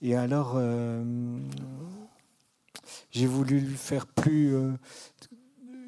[0.00, 1.04] Et alors, euh,
[3.10, 4.72] j'ai voulu lui faire plus euh,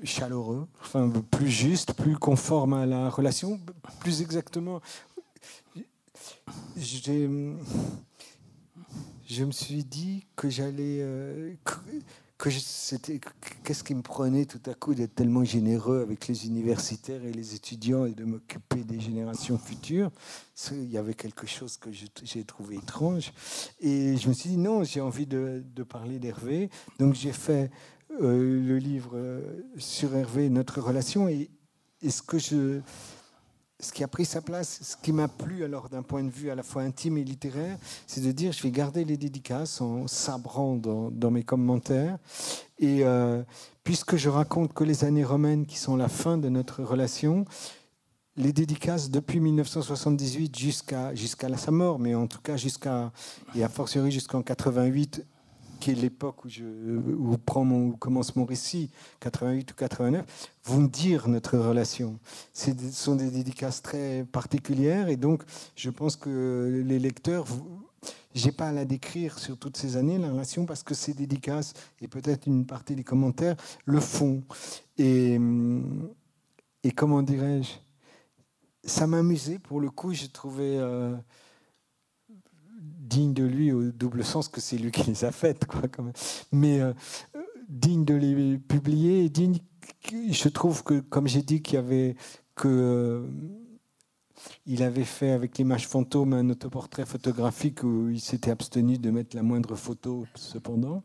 [0.04, 3.58] chaleureux, enfin plus juste, plus conforme à la relation,
[4.00, 4.82] plus exactement.
[6.76, 7.30] J'ai
[9.32, 10.98] je me suis dit que j'allais.
[11.00, 12.48] Euh, que,
[13.64, 17.54] qu'est-ce qui me prenait tout à coup d'être tellement généreux avec les universitaires et les
[17.54, 20.10] étudiants et de m'occuper des générations futures?
[20.72, 23.32] Il y avait quelque chose que j'ai trouvé étrange.
[23.80, 26.68] Et je me suis dit, non, j'ai envie de, parler d'Hervé.
[26.98, 27.70] Donc j'ai fait
[28.20, 31.28] euh, le livre euh, sur Hervé, notre relation.
[31.28, 31.50] Et,
[32.02, 32.80] et ce que je
[33.82, 36.50] ce qui a pris sa place, ce qui m'a plu alors d'un point de vue
[36.50, 37.76] à la fois intime et littéraire,
[38.06, 42.16] c'est de dire je vais garder les dédicaces en sabrant dans, mes commentaires.
[42.78, 43.42] Et euh,
[43.84, 47.44] puisque je raconte que les années romaines qui sont la fin de notre relation,
[48.36, 53.12] les dédicaces depuis 1978 jusqu'à jusqu'à sa mort, mais en tout cas jusqu'à
[53.54, 55.26] et a fortiori jusqu'en 88
[55.82, 56.62] qui est l'époque où, je,
[57.98, 62.20] commence mon récit, 88 ou 89, vont dire notre relation.
[62.52, 65.42] Ce sont des dédicaces très particulières et donc
[65.74, 67.46] je pense que les lecteurs,
[68.32, 71.74] j'ai pas à la décrire sur toutes ces années, la relation, parce que ces dédicaces
[72.00, 74.44] et peut-être une partie des commentaires le font.
[74.98, 75.40] Et,
[76.84, 77.72] et comment dirais-je?
[78.84, 80.78] Ça m'amusait, pour le coup, j'ai trouvé...
[80.78, 81.16] Euh,
[83.12, 86.02] digne de lui au double sens que c'est lui qui les a faites, quoi, quand
[86.02, 86.12] même.
[86.50, 86.92] Mais euh,
[87.68, 89.58] digne de les publier, digne.
[90.10, 92.16] Je trouve que, comme j'ai dit, qu'il avait
[92.54, 93.26] que euh,
[94.66, 99.36] il avait fait avec l'image fantôme un autoportrait photographique où il s'était abstenu de mettre
[99.36, 101.02] la moindre photo, cependant.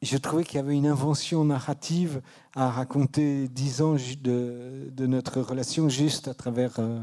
[0.00, 2.22] Je trouvais qu'il y avait une invention narrative
[2.54, 7.00] à raconter dix ans de, de notre relation juste à travers euh,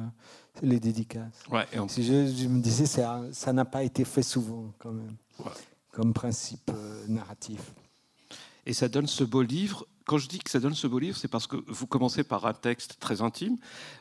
[0.61, 1.43] les dédicaces.
[1.51, 5.15] Ouais, je, me disais, ça, ça n'a pas été fait souvent, quand même,
[5.91, 7.73] comme principe euh, narratif.
[8.65, 9.85] Et ça donne ce beau livre.
[10.05, 12.45] Quand je dis que ça donne ce beau livre, c'est parce que vous commencez par
[12.45, 13.57] un texte très intime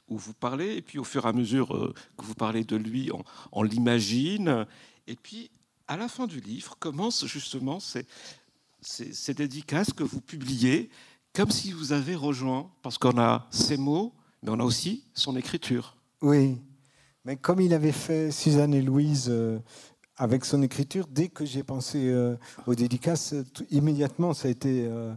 [0.08, 2.76] où vous parlez, et puis au fur et à mesure euh, que vous parlez de
[2.76, 3.10] lui,
[3.52, 4.66] on, l'imagine.
[5.06, 5.50] Et puis,
[5.88, 8.06] à la fin du livre, commencent justement ces,
[8.80, 10.90] ces dédicaces que vous publiez,
[11.34, 15.36] comme si vous avez rejoint, parce qu'on a ses mots, mais on a aussi son
[15.36, 15.96] écriture.
[16.24, 16.56] Oui,
[17.26, 19.58] mais comme il avait fait Suzanne et Louise euh,
[20.16, 22.34] avec son écriture, dès que j'ai pensé euh,
[22.66, 23.34] aux dédicaces,
[23.70, 25.12] immédiatement ça a été euh,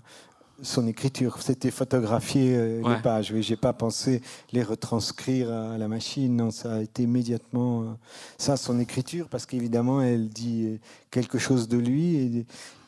[0.61, 1.41] son écriture.
[1.41, 3.31] C'était photographier les pages.
[3.31, 6.35] Oui, j'ai pas pensé les retranscrire à la machine.
[6.35, 7.97] Non, ça a été immédiatement
[8.37, 10.77] ça, son écriture, parce qu'évidemment, elle dit
[11.09, 12.45] quelque chose de lui.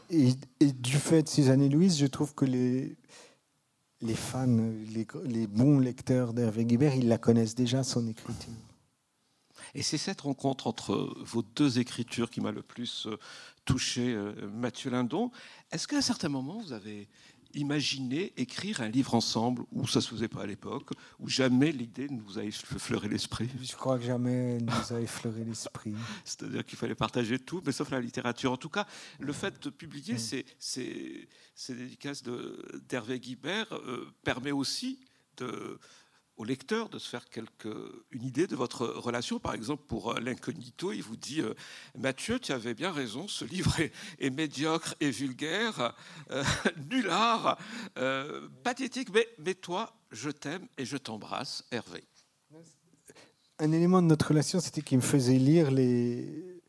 [0.09, 2.97] Et, et du fait de Suzanne et Louise, je trouve que les,
[4.01, 4.71] les fans,
[5.25, 8.53] les, bons lecteurs d'Hervé Guibert, ils la connaissent déjà, son écriture.
[9.75, 13.17] Et c'est cette rencontre entre vos deux écritures qui m'a le plus euh,
[13.65, 15.31] touché, euh, Mathieu Lindon.
[15.71, 17.07] Est-ce qu'à un certain moment, vous avez
[17.53, 22.07] imaginer écrire un livre ensemble où ça se faisait pas à l'époque, où jamais l'idée
[22.09, 25.93] ne vous a effleuré l'esprit Je crois que jamais ne nous a effleuré l'esprit.
[26.25, 28.51] C'est-à-dire qu'il fallait partager tout, mais sauf la littérature.
[28.51, 28.85] En tout cas,
[29.19, 30.19] le fait de publier mm.
[30.19, 32.23] ces, ces, dédicaces
[32.87, 34.99] d'Hervé Guibert euh, permet aussi
[35.37, 35.79] de
[36.39, 39.39] au lecteur de se faire quelque, une idée de votre relation.
[39.39, 41.53] Par exemple, pour euh, l'incognito, il vous dit euh,
[41.97, 43.75] Mathieu, tu avais bien raison, ce livre
[44.19, 45.93] est, médiocre et vulgaire,
[46.31, 46.43] euh,
[46.89, 47.59] nulard,
[48.63, 52.03] pathétique, mais, mais toi, je t'aime et je t'embrasse, Hervé.
[53.59, 56.61] Un élément de notre relation, c'était qu'il me faisait lire les,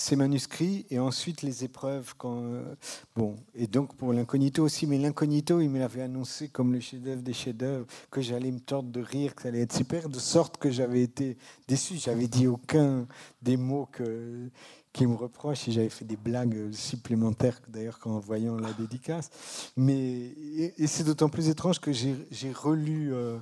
[0.00, 2.14] ces manuscrits et ensuite les épreuves.
[2.16, 2.74] Quand, euh,
[3.14, 7.22] bon, et donc pour l'incognito aussi, mais l'incognito, il me l'avait annoncé comme le chef-d'œuvre
[7.22, 10.56] des chefs-d'œuvre, que j'allais me tordre de rire, que ça allait être super, de sorte
[10.56, 11.36] que j'avais été
[11.68, 11.96] déçu.
[11.96, 13.06] J'avais dit aucun
[13.42, 14.50] des mots que
[14.92, 19.30] qui me reproche et j'avais fait des blagues supplémentaires d'ailleurs qu'en voyant la dédicace.
[19.76, 20.34] Mais
[20.76, 23.14] et, c'est d'autant plus étrange que j'ai relu.
[23.14, 23.38] Euh,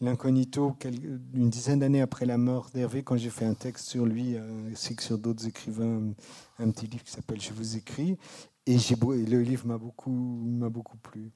[0.00, 0.76] l'incognito
[1.34, 4.36] une dizaine d'années après la mort d'Hervé, quand j'ai fait un texte sur lui,
[4.72, 6.12] ainsi que sur d'autres écrivains,
[6.58, 8.16] un petit livre qui s'appelle Je vous écris,
[8.66, 11.30] et, le livre m'a beaucoup, m'a beaucoup plu.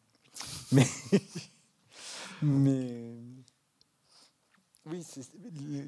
[0.72, 0.86] Mais,
[2.42, 3.14] mais
[4.86, 5.04] oui,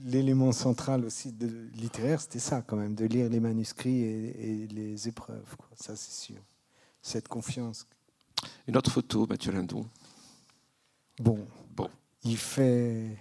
[0.04, 5.08] l'élément central aussi de littéraire, c'était ça quand même, de lire les manuscrits et, les
[5.08, 5.56] épreuves.
[5.76, 6.42] Ça, c'est sûr.
[7.00, 7.86] Cette confiance.
[8.66, 9.86] Une autre photo, Mathieu Lindon.
[11.18, 11.46] Bon,
[12.24, 13.16] il fait.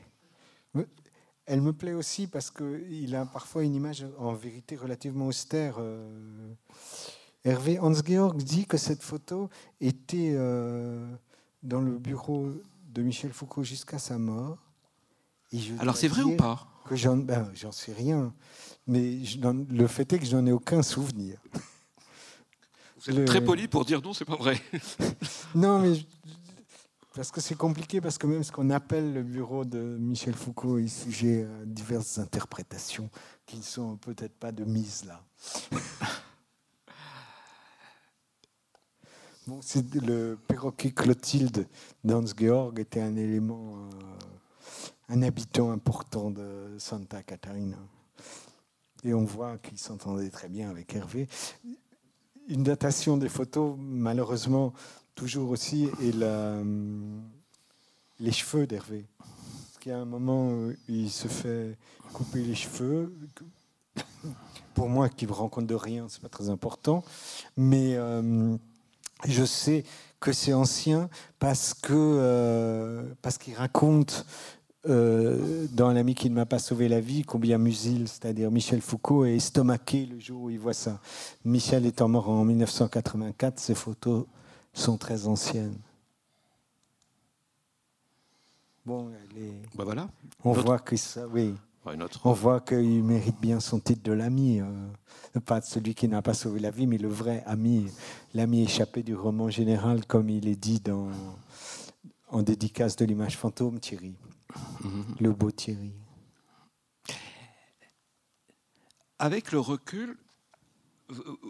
[1.48, 5.76] Elle me plaît aussi parce qu'il a parfois une image en vérité relativement austère.
[5.80, 6.54] Euh.
[7.44, 9.50] Hervé Hans-Georg dit que cette photo
[9.82, 11.06] était euh,
[11.64, 12.52] dans le bureau
[12.90, 14.60] de Michel Foucault jusqu'à sa mort.
[15.80, 16.68] Alors c'est vrai ou pas?
[16.86, 18.34] que j'en, ben, j'en sais rien,
[18.88, 19.20] mais
[19.70, 21.38] le fait est que je n'en ai aucun souvenir.
[22.98, 24.62] Vous êtes très poli pour dire non, c'est pas vrai.
[25.56, 25.94] non, mais
[27.14, 30.78] parce que c'est compliqué, parce que même ce qu'on appelle le bureau de Michel Foucault
[30.78, 33.10] est sujet à diverses interprétations
[33.46, 35.22] qui ne sont peut-être pas de mise là.
[39.48, 39.60] bon,
[39.94, 41.68] le perroquet Clotilde
[42.04, 43.90] d'Hans-Georg était un élément, euh,
[45.10, 47.78] un habitant important de Santa Catarina.
[49.04, 51.28] Et on voit qu'il s'entendait très bien avec Hervé.
[52.48, 54.74] Une datation des photos, malheureusement,
[55.22, 56.12] toujours aussi, et
[58.20, 59.06] les cheveux d'Hervé.
[59.20, 61.78] Parce qu'il y a un moment où il se fait
[62.12, 63.14] couper les cheveux.
[64.74, 67.04] Pour moi, qui me rend compte de rien, c'est pas très important.
[67.56, 68.58] Mais euh,
[69.28, 69.84] je sais
[70.20, 71.08] que c'est ancien
[71.92, 74.26] euh, parce qu'il raconte
[74.90, 79.26] euh, dans L'ami qui ne m'a pas sauvé la vie, combien Musil, c'est-à-dire Michel Foucault,
[79.26, 81.00] est estomaqué le jour où il voit ça.
[81.46, 84.26] Michel étant mort en 1984, ces photos
[84.74, 85.78] sont très anciennes.
[88.86, 89.12] Bon,
[89.76, 90.10] bah voilà.
[90.44, 91.54] On voit que ça, oui.
[92.24, 96.36] On voit qu'il mérite bien son titre de l'ami, euh, pas celui qui n'a pas
[96.36, 97.88] sauvé la vie, mais le vrai ami,
[98.36, 101.10] l'ami échappé du roman général, comme il est dit dans,
[102.30, 104.14] en dédicace de l'image fantôme, Thierry,
[104.84, 105.06] mhm.
[105.20, 105.92] le beau Thierry.
[109.22, 110.18] avec le recul,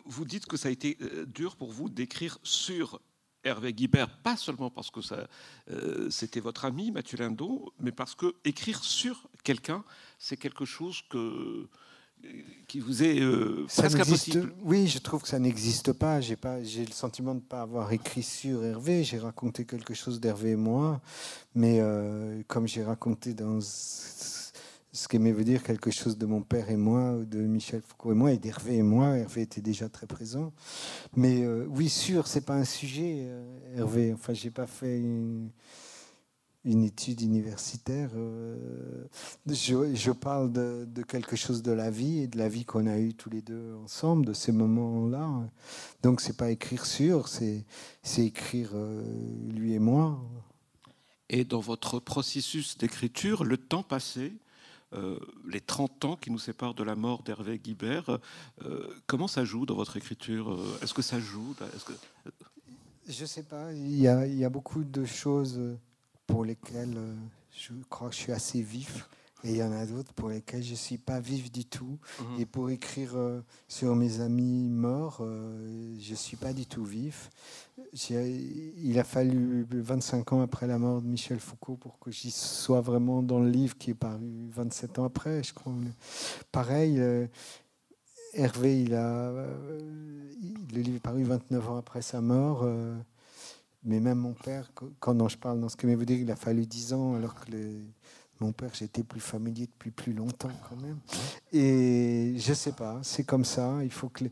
[0.05, 2.99] vous dites que ça a été euh, dur pour vous d'écrire sur
[3.43, 5.27] Hervé Guibert, pas seulement parce que ça,
[5.71, 9.83] euh, c'était votre ami Mathieu Lindon, mais parce que écrire sur quelqu'un,
[10.19, 11.67] c'est quelque chose que,
[12.67, 14.53] qui vous est euh, presque impossible.
[14.61, 16.21] Oui, je trouve que ça n'existe pas.
[16.21, 19.03] J'ai pas, j'ai le sentiment de ne pas avoir écrit sur Hervé.
[19.03, 21.01] J'ai raconté quelque chose d'Hervé et moi,
[21.55, 23.59] mais euh, comme j'ai raconté dans
[24.93, 28.15] ce qu'aimait veut dire quelque chose de mon père et moi, de Michel Foucault et
[28.15, 29.17] moi, et d'Hervé et moi.
[29.17, 30.51] Hervé était déjà très présent.
[31.15, 34.13] Mais euh, oui, sûr, c'est pas un sujet, euh, Hervé.
[34.13, 35.49] Enfin, j'ai pas fait une,
[36.65, 38.09] étude universitaire.
[38.15, 39.07] Euh,
[39.47, 43.13] je, parle de, quelque chose de la vie et de la vie qu'on a eue
[43.13, 45.49] tous les deux ensemble, de ces moments-là.
[46.03, 47.65] Donc, c'est pas écrire sur, c'est
[48.17, 48.73] écrire
[49.47, 50.21] lui et moi.
[51.29, 54.33] Et dans votre processus d'écriture, le temps passé,
[54.93, 58.19] euh, les 30 ans qui nous séparent de la mort d'Hervé Guibert.
[58.63, 61.93] Euh, comment ça joue dans votre écriture euh, Est-ce que ça joue que...
[63.07, 63.71] Je ne sais pas.
[63.73, 65.59] Il y, a, il y, a, beaucoup de choses
[66.27, 66.99] pour lesquelles
[67.51, 69.09] je crois que je suis assez vif.
[69.43, 71.97] Et il y en a d'autres pour lesquelles je ne suis pas vif du tout.
[72.19, 72.39] Mhm.
[72.39, 73.15] Et pour écrire
[73.67, 77.29] sur mes amis morts, je ne suis pas du tout vif
[77.93, 82.81] il a fallu 25 ans après la mort de Michel Foucault pour que j'y sois
[82.81, 85.73] vraiment dans le livre qui est paru 27 ans après, je crois.
[86.51, 87.27] Pareil, euh,
[88.33, 89.79] Hervé, il a, euh,
[90.73, 92.61] le livre est paru 29 ans après sa mort.
[92.63, 92.95] Euh,
[93.83, 96.35] mais même mon père, quand je parle dans ce que je veux dire, il a
[96.35, 97.51] fallu 10 ans, alors que
[98.41, 100.99] mon père, j'étais plus familier depuis plus longtemps quand même.
[101.53, 103.79] Et je sais pas, c'est comme ça.
[103.83, 104.25] Il faut que.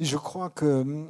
[0.00, 1.06] Je crois que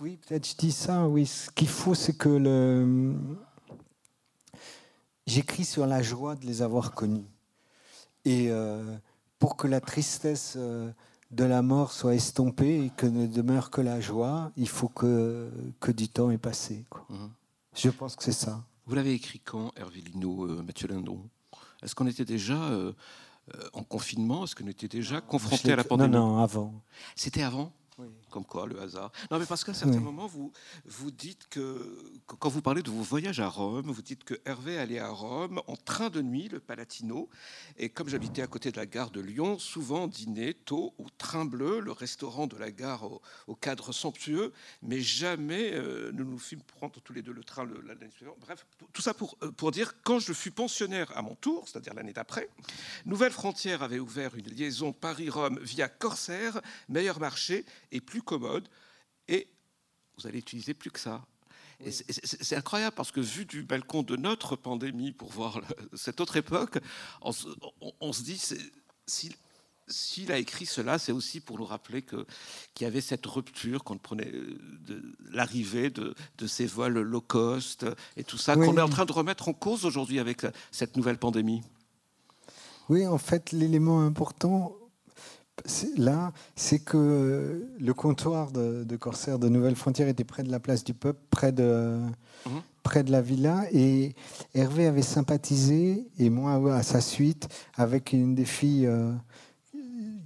[0.00, 1.06] oui, peut-être je dis ça.
[1.06, 3.14] Oui, ce qu'il faut, c'est que le...
[5.26, 7.26] j'écris sur la joie de les avoir connus.
[8.24, 8.96] Et euh,
[9.38, 10.90] pour que la tristesse euh,
[11.30, 15.50] de la mort soit estompée et que ne demeure que la joie, il faut que,
[15.80, 16.84] que du temps ait passé.
[17.08, 17.30] Mhm.
[17.74, 18.62] Je pense que c'est ça.
[18.88, 21.28] Vous l'avez écrit quand, Hervé Lino, euh, Mathieu Lindon?
[21.82, 22.58] Est-ce qu'on était déjà
[23.72, 24.44] en confinement?
[24.44, 26.10] Est-ce qu'on était déjà confronté à la pandémie?
[26.10, 26.82] Non, non, avant.
[27.14, 27.72] C'était avant?
[28.28, 29.12] Comme quoi, le hasard.
[29.30, 30.52] Non, mais parce qu'à un certain moment, vous,
[30.84, 34.78] vous dites que, quand vous parlez de vos voyages à Rome, vous dites que Hervé
[34.78, 37.28] allait à Rome en train de nuit, le Palatino.
[37.76, 41.44] Et comme j'habitais à côté de la gare de Lyon, souvent dîner tôt au Train
[41.44, 43.08] Bleu, le restaurant de la gare
[43.46, 44.52] au, cadre somptueux,
[44.82, 48.36] mais jamais euh, nous nous fîmes prendre tous les deux le train l'année suivante.
[48.40, 51.94] Bref, tout ça pour, euh, pour dire, quand je fus pensionnaire à mon tour, c'est-à-dire
[51.94, 52.48] l'année d'après,
[53.04, 58.68] Nouvelle Frontière avait ouvert une liaison Paris-Rome via Corsair, meilleur marché et plus commode,
[59.28, 59.48] et
[60.16, 61.24] vous allez utiliser plus que ça.
[61.90, 65.60] C'est incroyable parce que vu du balcon de notre pandémie pour voir
[65.94, 66.78] cette autre époque,
[67.22, 68.42] on, se dit
[69.86, 72.26] s'il a écrit cela, c'est aussi pour nous rappeler qu'il
[72.80, 76.14] y avait cette rupture qu'on prenait de l'arrivée de,
[76.48, 79.84] ces vols low cost et tout ça qu'on est en train de remettre en cause
[79.84, 81.62] aujourd'hui avec cette nouvelle pandémie.
[82.88, 84.74] Oui, en fait, l'élément important
[85.96, 90.84] là, c'est que le comptoir de, Corsair de Nouvelle Frontière était près de la place
[90.84, 92.00] du Peuple, près de,
[92.46, 92.60] mhm.
[92.82, 93.64] près de la villa.
[93.72, 94.14] Et
[94.54, 99.12] Hervé avait sympathisé, et moi à sa suite, avec une des filles euh,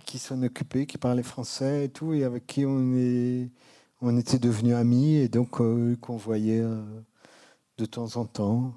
[0.07, 3.51] qui s'en occupait, qui parlait français et tout, et avec qui on, est,
[4.01, 6.61] on était devenus amis, et donc euh, qu'on voyait.
[6.61, 6.83] Euh,
[7.83, 8.75] de temps en temps,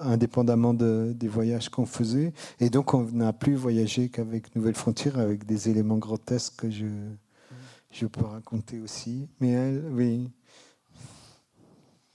[0.00, 2.32] indépendamment des voyages qu'on faisait.
[2.58, 6.86] Et donc, on n'a plus voyagé qu'avec Nouvelle Frontière, avec des éléments grotesques que je,
[7.92, 9.28] je peux raconter aussi.
[9.38, 10.28] Mais elle, oui.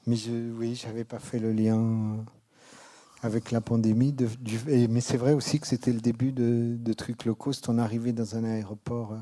[0.08, 2.18] Mais je, oui, j'avais pas fait le lien
[3.22, 4.14] avec la pandémie.
[4.90, 7.70] Mais c'est vrai aussi que c'était le début de, de trucs low cost.
[7.70, 9.20] On arrivait dans un aéroport euh,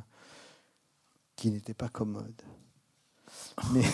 [1.36, 2.42] qui n'était pas commode.
[3.72, 3.84] Mais.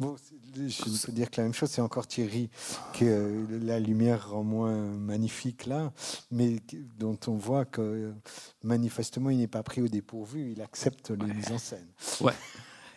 [0.00, 0.16] Bon,
[0.56, 2.48] je peux dire que la même chose, c'est encore Thierry,
[2.94, 5.92] que la lumière rend moins magnifique là,
[6.30, 6.56] mais
[6.98, 8.10] dont on voit que
[8.64, 11.86] manifestement il n'est pas pris au dépourvu, il accepte les mises en scène.
[12.22, 12.32] Ouais.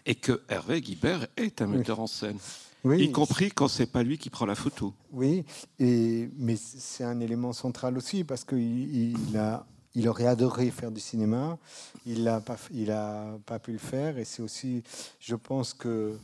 [0.05, 2.37] Et que Hervé Guibert est un metteur en scène.
[2.85, 4.93] y compris quand c'est pas lui qui prend la photo.
[5.11, 5.43] Oui,
[5.79, 10.91] et, mais c'est un élément central aussi parce qu'il il a il aurait adoré faire
[10.91, 11.57] du cinéma,
[12.05, 14.83] il n'a pas, il a pas pu le faire, et c'est aussi,
[15.19, 16.17] je pense que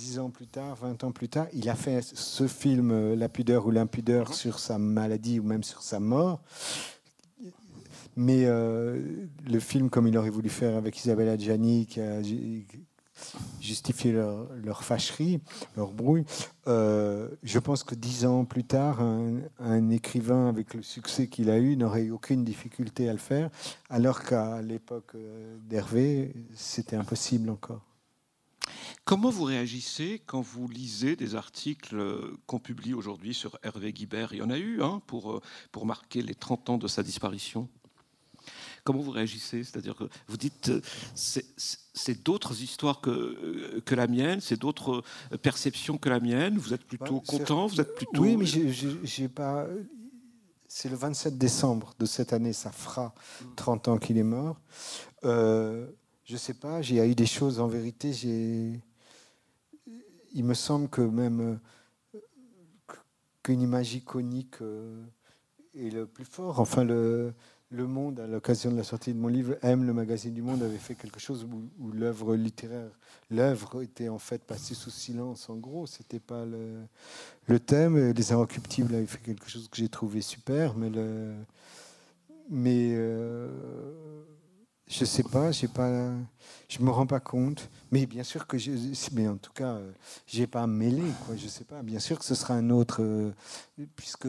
[0.00, 3.28] dix ans plus tard, 20 ans plus tard, il a fait ce film euh, La
[3.28, 4.34] pudeur ou l'impudeur mhm.
[4.34, 6.40] sur sa maladie ou même sur sa mort.
[8.16, 12.00] Mais euh, le film, comme il aurait voulu faire avec Isabelle Adjani, qui
[13.60, 15.40] justifier leur, fâcherie,
[15.76, 16.24] leur brouille.
[16.66, 21.58] Euh, je pense que dix ans plus tard, un, écrivain avec le succès qu'il a
[21.58, 23.50] eu n'aurait eu aucune difficulté à le faire,
[23.90, 25.14] alors qu'à l'époque
[25.68, 27.89] d'Hervé, c'était impossible encore.
[29.04, 31.96] Comment vous réagissez quand vous lisez des articles
[32.46, 34.32] qu'on publie aujourd'hui sur Hervé Guibert?
[34.32, 35.40] Il y en a eu hein, pour, euh,
[35.72, 37.68] pour marquer les 30 ans de sa disparition.
[38.84, 39.64] Comment vous réagissez?
[39.64, 40.80] C'est-à-dire que vous dites, euh,
[41.14, 45.02] c'est d'autres histoires que, euh, que la mienne, c'est d'autres
[45.42, 46.58] perceptions que la mienne.
[46.58, 49.66] Vous êtes plutôt content Vous êtes plutôt oui, mais j'ai pas.
[50.68, 53.12] C'est le 27 décembre de cette année, ça fera
[53.56, 54.60] 30 ans qu'il est mort.
[55.24, 55.90] Euh,
[56.24, 58.12] je sais pas, il y a eu des choses en vérité.
[58.12, 58.80] J'ai,
[60.32, 61.58] il me semble que même
[63.42, 64.56] qu'une image iconique
[65.74, 66.60] est le plus fort.
[66.60, 67.32] Enfin, le,
[67.70, 70.62] le Monde, à l'occasion de la sortie de mon livre, M, le magazine du Monde,
[70.62, 71.46] avait fait quelque chose
[71.78, 72.90] où, l'œuvre littéraire,
[73.30, 75.48] l'œuvre était en fait passée sous silence.
[75.48, 76.80] En gros, c'était pas le,
[77.46, 78.12] le, thème.
[78.12, 81.34] Les Inrecuptibles avaient fait quelque chose que j'ai trouvé super, mais le,
[82.48, 83.48] mais euh,
[84.90, 86.10] je sais pas, j'ai pas,
[86.68, 87.70] je me rends pas compte.
[87.92, 88.72] Mais bien sûr que je,
[89.12, 89.92] mais en tout cas, euh,
[90.26, 91.36] j'ai pas mêler, quoi.
[91.36, 91.82] Je sais pas.
[91.82, 93.32] Bien sûr que ce sera un autre, euh,
[93.94, 94.28] puisque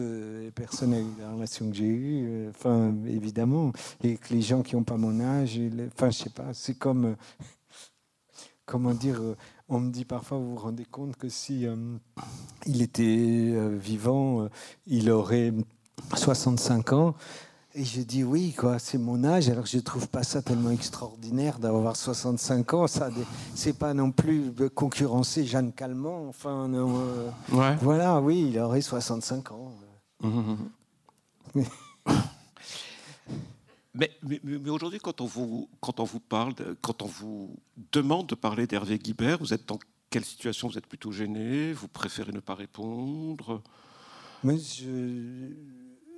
[0.54, 2.26] personne n'a eu la relation que j'ai eue.
[2.28, 5.60] Euh, enfin, évidemment, les gens qui n'ont pas mon âge,
[5.94, 6.54] enfin, je sais pas.
[6.54, 7.16] C'est comme,
[8.64, 9.20] comment dire.
[9.68, 11.66] on me dit parfois, vous vous rendez compte que si
[12.66, 14.48] il était vivant,
[14.86, 15.52] il aurait
[16.14, 17.14] 65 ans.
[17.74, 19.48] Et je dis oui, quoi, c'est mon âge.
[19.48, 22.86] Alors je trouve pas ça tellement extraordinaire d'avoir 65 ans.
[22.86, 23.08] Ça,
[23.54, 26.28] c'est pas non plus concurrencer Jeanne Calment.
[26.28, 27.30] Enfin, euh,
[27.80, 29.72] voilà, oui, il aurait 65 ans.
[33.94, 37.56] mais, mais, aujourd'hui, quand on vous quand on vous parle, quand on vous
[37.90, 39.78] demande de parler d'Hervé Guibert, vous êtes dans
[40.10, 40.68] quelle situation?
[40.68, 41.72] Vous êtes plutôt gêné?
[41.72, 43.62] Vous préférez ne pas répondre?
[44.44, 45.54] Mais je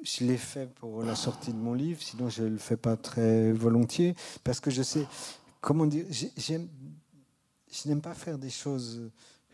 [0.04, 2.96] je l'ai fait pour la sortie de mon livre, sinon je ne le fais pas
[2.96, 5.06] très volontiers, parce que je sais,
[5.60, 9.10] comment dire, je n'aime pas faire des choses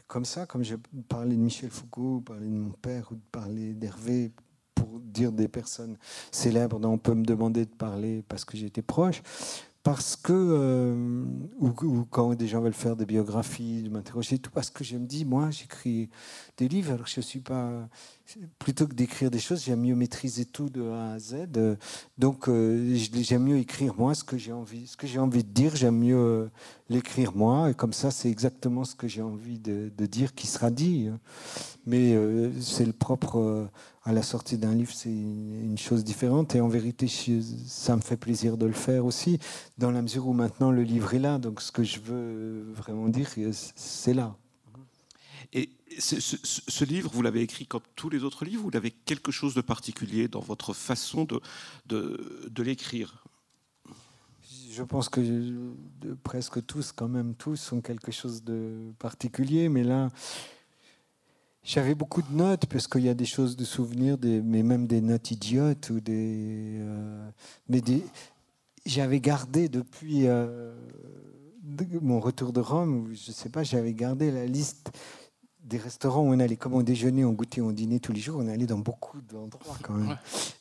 [0.09, 0.74] comme ça, comme je
[1.09, 4.32] parlais de Michel Foucault, parler de mon père ou de parler d'Hervé
[4.74, 5.96] pour dire des personnes
[6.32, 9.22] célèbres dont on peut me demander de parler parce que j'étais proche
[9.82, 11.24] parce que, euh,
[11.59, 15.07] ou, quand des gens veulent faire des biographies, de m'interroger, tout parce que je me
[15.07, 16.11] dis, moi, j'écris
[16.59, 17.88] des livres, alors je suis pas.
[18.59, 21.49] Plutôt que d'écrire des choses, j'aime mieux maîtriser tout de A à Z.
[22.16, 25.49] Donc, euh, j'aime mieux écrire moi ce que j'ai envie, ce que j'ai envie de
[25.49, 26.51] dire, j'aime mieux euh,
[26.89, 30.47] l'écrire moi, et comme ça, c'est exactement ce que j'ai envie de, de, dire qui
[30.47, 31.09] sera dit.
[31.87, 32.16] Mais
[32.61, 33.68] c'est le propre
[34.05, 36.55] à la sortie d'un livre, c'est une chose différente.
[36.55, 37.07] Et en vérité,
[37.66, 39.39] ça me fait plaisir de le faire aussi,
[39.79, 41.39] dans la mesure où maintenant le livre est là.
[41.39, 44.37] Donc ce que je veux vraiment dire, c'est là.
[46.01, 49.55] Ce, livre, vous l'avez écrit comme tous les autres livres, ou vous avez quelque chose
[49.55, 51.26] de particulier dans votre façon
[51.86, 53.24] de, l'écrire?
[54.72, 55.20] Je pense que
[56.22, 59.68] presque tous, quand même tous, ont quelque chose de particulier.
[59.68, 60.09] Mais là,
[61.62, 65.01] j'avais beaucoup de notes parce qu'il y a des choses de souvenirs, mais même des
[65.01, 67.30] notes idiotes ou des, euh,
[67.68, 67.82] mais
[68.86, 70.72] j'avais gardé depuis euh,
[72.01, 74.90] mon retour de Rome, je sais pas, j'avais gardé la liste
[75.65, 78.41] des restaurants où on allait comme on déjeunait, on goûtait, on dînait tous les jours,
[78.41, 80.17] on allait dans beaucoup d'endroits quand même.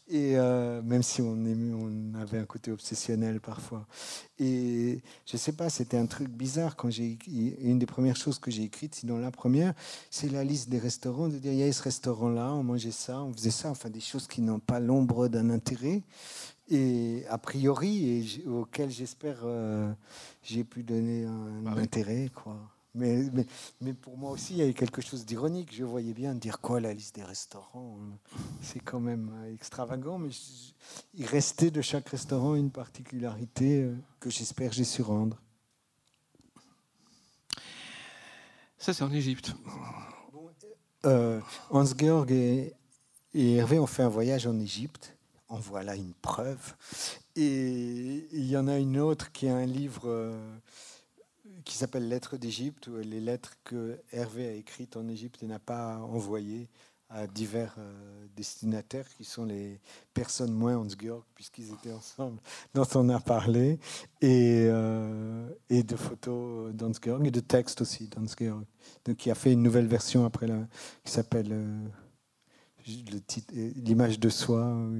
[0.09, 3.85] Et euh, même si on, aimait, on avait un côté obsessionnel parfois.
[4.39, 7.17] Et je sais pas, c'était un truc bizarre quand j'ai
[7.61, 9.73] une des premières choses que j'ai écrites, sinon la première,
[10.09, 13.21] c'est la liste des restaurants, de dire il y a ce restaurant-là, on mangeait ça,
[13.21, 16.01] on faisait ça, enfin des choses qui n'ont pas l'ombre d'un intérêt.
[16.71, 19.91] Et a priori, et auquel j'espère euh,
[20.43, 22.57] j'ai pu donner un, bah intérêt, quoi.
[22.95, 23.45] Mais, mais,
[23.81, 25.73] mais, pour moi aussi, il y avait quelque chose d'ironique.
[25.73, 27.97] Je voyais bien dire quoi la liste des restaurants.
[28.61, 30.31] C'est quand même extravagant, mais
[31.13, 35.39] il restait de chaque restaurant une particularité euh, que j'espère j'ai su rendre.
[38.79, 39.53] Ça, c'est en Égypte.
[41.05, 42.73] Euh, Hans-Georg et,
[43.33, 45.15] et, Hervé ont fait un voyage en Égypte.
[45.47, 46.75] En voilà une preuve.
[47.35, 50.03] Et il y en a une autre qui a un livre.
[50.05, 50.57] Euh,
[51.65, 55.97] qui s'appelle Lettres d'Égypte, les lettres que Hervé a écrites en Égypte et n'a pas
[55.97, 56.69] envoyées
[57.09, 59.79] à divers euh, destinataires qui sont les
[60.13, 62.39] personnes moins Hans-Georg, puisqu'ils étaient ensemble,
[62.75, 63.79] dont on a parlé,
[64.21, 68.63] et, euh, et de photos d'Hans-Georg et de textes aussi d'Hans-Georg.
[69.05, 70.59] Donc, qui a fait une nouvelle version après, la,
[71.03, 71.87] qui s'appelle euh,
[72.85, 74.93] l'image de soi, ou,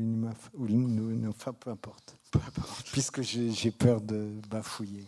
[0.67, 2.89] une, ou enfin, peu importe, peu importe.
[2.91, 5.05] puisque j'ai peur de bafouiller.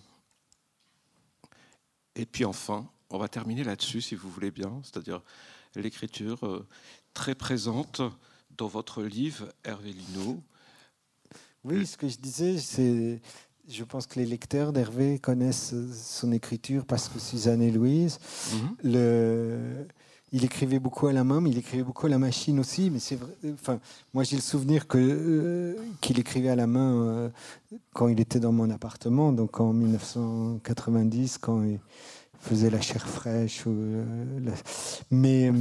[2.16, 5.22] Et puis enfin, on va terminer là-dessus, si vous voulez bien, c'est-à-dire
[5.76, 6.68] l'écriture euh,
[7.14, 8.02] très présente
[8.58, 10.44] dans votre livre, Hervé Lino.
[11.64, 13.22] Oui, ce que je disais, c'est
[13.70, 18.20] je pense que les lecteurs d'Hervé connaissent son écriture parce que Suzanne et Louise,
[18.54, 18.76] mhm.
[18.84, 19.88] le,
[20.34, 22.90] il écrivait beaucoup à la main, mais il écrivait beaucoup à la machine aussi.
[22.90, 23.34] Mais c'est vrai.
[23.54, 23.80] Enfin,
[24.14, 27.30] moi, j'ai le souvenir que euh, qu'il écrivait à la main euh,
[27.94, 31.80] quand il était dans mon appartement, donc en 1990, quand il
[32.40, 33.64] faisait la chair fraîche.
[33.68, 34.06] Euh,
[35.12, 35.52] mais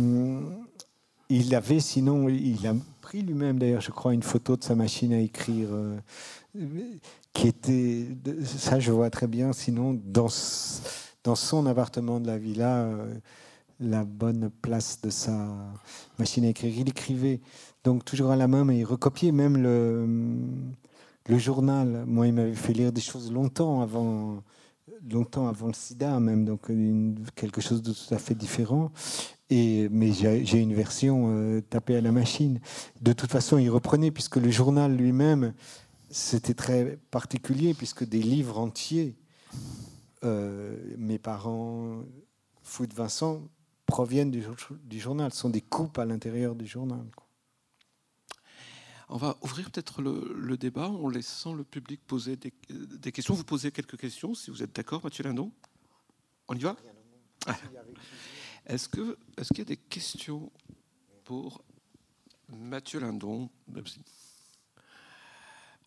[1.28, 5.12] il avait, sinon, il a pris lui-même, d'ailleurs, je crois, une photo de sa machine
[5.12, 5.68] à écrire,
[7.32, 8.06] qui était,
[8.44, 9.52] ça, je vois très bien.
[9.52, 10.28] Sinon, dans
[11.22, 12.88] dans son appartement de la villa
[13.80, 15.48] la bonne place de sa
[16.18, 16.72] machine à écrire.
[16.76, 17.40] Il écrivait
[17.82, 22.04] donc toujours à la main, mais il recopiait même le, journal.
[22.06, 24.42] Moi, il m'avait fait lire des choses longtemps avant,
[25.10, 26.70] longtemps avant le sida, même, donc
[27.34, 28.92] quelque chose de tout à fait différent.
[29.48, 32.60] Et, mais j'ai une version euh, tapée à la machine.
[33.00, 35.54] De toute façon, il reprenait, puisque le journal lui-même,
[36.08, 39.16] c'était très particulier, puisque des livres entiers,
[40.22, 42.02] euh, mes parents,
[42.78, 43.42] de Vincent,
[43.90, 47.04] proviennent du, journal, sont des coupes à l'intérieur du journal.
[49.08, 53.34] On va ouvrir peut-être le, débat en laissant le public poser des, questions.
[53.34, 55.50] Vous posez quelques questions, si vous êtes d'accord, Mathieu Lindon
[56.48, 56.76] On y va?
[58.66, 60.52] Est-ce qu'il est y a des questions
[61.24, 61.62] pour
[62.48, 63.50] Mathieu Lindon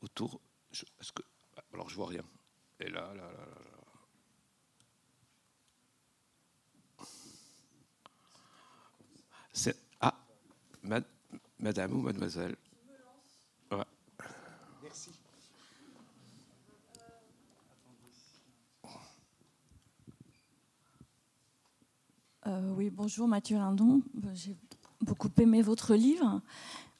[0.01, 0.41] Autour.
[1.73, 2.23] alors, je vois rien.
[2.81, 3.72] Et là, là, là, là.
[10.01, 10.15] Ah,
[11.59, 12.55] madame ou mademoiselle?
[14.81, 15.11] Merci.
[22.47, 24.01] Euh, oui, bonjour Mathieu Lindon.
[24.25, 24.55] Euh, j'ai
[25.01, 26.41] beaucoup aimé votre livre.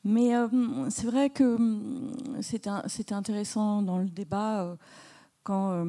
[0.04, 4.78] Mais euh, c'est vrai que hum, c'était intéressant dans le débat
[5.43, 5.86] quand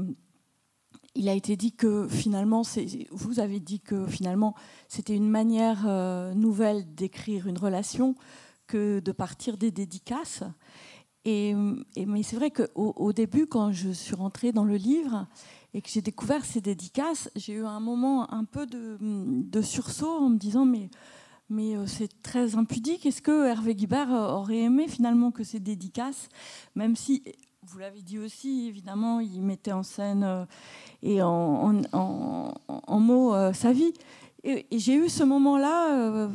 [1.15, 2.63] il a été dit que finalement,
[3.11, 4.55] vous avez dit que finalement,
[4.89, 8.17] c'était une manière euh, nouvelle d'écrire une relation
[8.67, 10.43] que de partir des dédicaces.
[11.25, 15.27] Et, mais c'est vrai qu'au au début, quand je suis rentrée dans le livre
[15.73, 20.29] et que j'ai découvert ces dédicaces, j'ai eu un moment un peu de, sursaut en
[20.29, 20.91] me disant mais,
[21.49, 23.07] mais euh, c'est très impudique.
[23.07, 26.29] Est-ce que Hervé Guibert aurait aimé finalement que ces dédicaces,
[26.75, 27.23] même si
[27.67, 30.45] vous l'avez dit aussi, évidemment, il mettait en scène euh,
[31.03, 33.93] et en, en, mots euh, sa vie.
[34.43, 36.29] Et, j'ai eu ce moment-là, euh,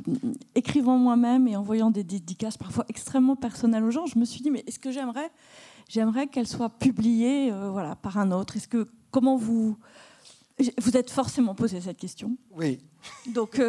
[0.56, 4.42] écrivant moi-même et en voyant des dédicaces parfois extrêmement personnelles aux gens, je me suis
[4.42, 5.30] dit, mais est-ce que j'aimerais
[5.88, 8.58] J'aimerais qu'elles soient publiées voilà, par un autre?
[8.58, 9.76] Est-ce que, comment vous...
[10.78, 12.38] Vous êtes forcément posé cette question?
[12.52, 12.80] Oui.
[13.34, 13.60] Donc,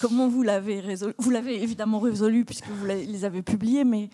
[0.00, 4.10] comment vous l'avez résolu Vous l'avez évidemment résolu puisque vous les avez publiées, mais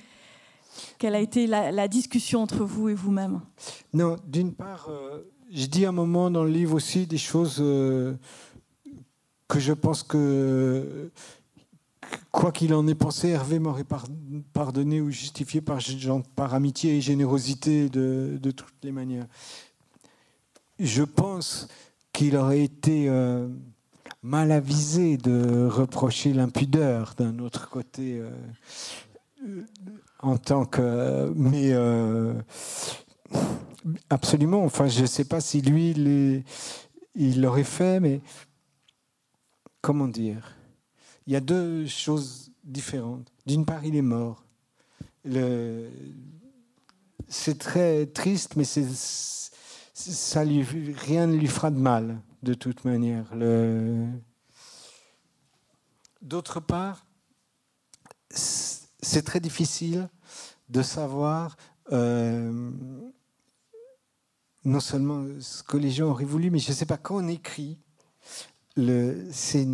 [0.99, 3.41] quelle a été la, discussion entre vous et vous-même?
[3.93, 5.23] Non, d'une part, euh,
[5.53, 8.15] je dis à un moment dans le livre aussi des choses euh,
[9.49, 11.11] que je pense que,
[12.31, 13.87] quoi qu'il en ait pensé, Hervé m'aurait
[14.53, 19.27] pardonné ou justifié par, amitié et générosité de, toutes les manières.
[20.79, 21.69] Je pense
[22.13, 23.49] qu'il aurait été euh,
[24.23, 28.21] mal avisé de reprocher l'impudeur d'un autre côté
[30.21, 31.33] en tant que.
[31.35, 32.35] Mais euh,
[34.11, 34.65] absolument.
[34.65, 36.45] Enfin, je ne sais pas si lui,
[37.15, 38.21] il l'aurait fait, mais
[39.81, 40.57] comment dire?
[41.27, 43.33] Il y a deux choses différentes.
[43.47, 44.45] D'une part, il est mort.
[47.29, 48.65] C'est très triste, mais
[49.95, 53.25] ça lui, rien ne lui fera de mal, de toute manière.
[56.23, 57.07] D'autre part,
[59.23, 60.09] très difficile
[60.69, 61.57] de savoir
[61.93, 62.71] euh,
[64.65, 67.29] non seulement ce que les gens auraient voulu, mais je ne sais pas, quand on
[67.29, 67.79] écrit,
[69.31, 69.67] c'est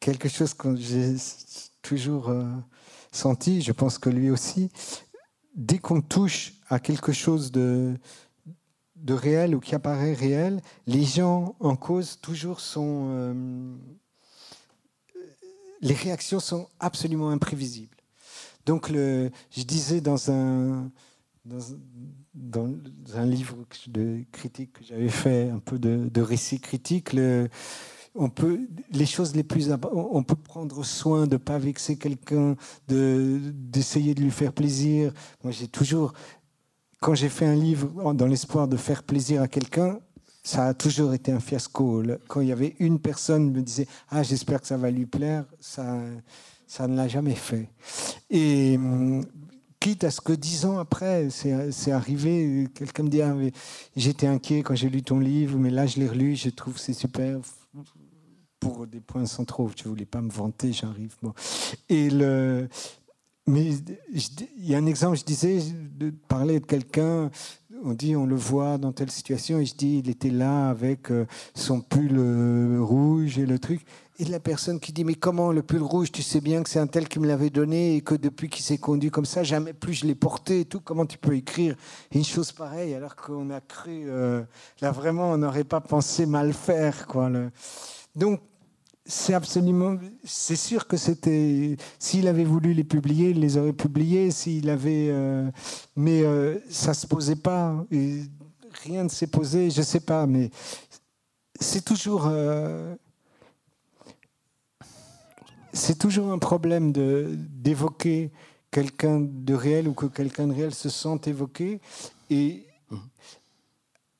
[0.00, 1.16] quelque chose que j'ai
[1.82, 2.44] toujours euh,
[3.12, 4.70] senti, je pense que lui aussi,
[5.54, 7.94] dès qu'on touche à quelque chose de,
[8.96, 13.08] de réel ou qui apparaît réel, les gens en cause toujours sont...
[13.10, 13.76] Euh,
[15.80, 17.97] les réactions sont absolument imprévisibles.
[18.68, 20.90] Donc, je disais dans un,
[22.34, 22.68] dans,
[23.14, 23.56] un livre
[23.86, 27.16] de critique que j'avais fait, un peu de, de récit critique,
[28.14, 28.60] on peut,
[28.90, 32.56] les choses les plus on peut prendre soin de ne pas vexer quelqu'un,
[32.86, 35.14] d'essayer de lui faire plaisir.
[35.42, 36.12] Moi, j'ai toujours,
[37.00, 39.98] quand j'ai fait un livre dans l'espoir de faire plaisir à quelqu'un,
[40.42, 42.02] ça a toujours été un fiasco.
[42.26, 45.06] Quand il y avait une personne qui me disait Ah, j'espère que ça va lui
[45.06, 45.98] plaire, ça,
[46.68, 47.68] ça ne l'a jamais fait.
[48.30, 49.24] Et hum,
[49.80, 53.34] quitte à ce que dix ans après, c'est arrivé, quelqu'un me dit ah,
[53.96, 56.92] J'étais inquiet quand j'ai lu ton livre, mais là je l'ai relu, je trouve c'est
[56.92, 57.40] super.
[58.60, 61.14] Pour des points centraux, je ne voulais pas me vanter, j'arrive.
[61.22, 61.32] Bon.
[61.88, 62.68] Et le,
[63.46, 63.70] mais
[64.12, 65.60] il y a un exemple, je disais,
[65.96, 67.30] de parler de quelqu'un,
[67.84, 71.10] on dit on le voit dans telle situation, et je dis il était là avec
[71.10, 73.86] euh, son pull euh, rouge et le truc.
[74.20, 76.80] Et la personne qui dit mais comment le pull rouge, tu sais bien que c'est
[76.80, 79.72] un tel qui me l'avait donné et que depuis qu'il s'est conduit comme ça, jamais
[79.72, 80.80] plus je l'ai porté et tout.
[80.80, 81.76] Comment tu peux écrire
[82.12, 84.42] une chose pareille alors qu'on a cru, euh,
[84.80, 87.30] là vraiment on n'aurait pas pensé mal faire quoi.
[88.16, 88.40] Donc
[89.08, 89.96] c'est absolument.
[90.22, 91.76] C'est sûr que c'était.
[91.98, 94.30] S'il avait voulu les publier, il les aurait publiés.
[94.30, 95.08] S'il avait.
[95.10, 95.50] Euh,
[95.96, 97.84] mais euh, ça se posait pas.
[97.90, 99.70] rien ne s'est posé.
[99.70, 100.50] Je sais pas, mais
[101.58, 102.26] c'est toujours.
[102.26, 102.94] Euh,
[105.78, 108.30] c'est toujours un problème de d'évoquer
[108.70, 111.80] quelqu'un de réel ou que quelqu'un de réel se sente évoqué
[112.30, 112.66] et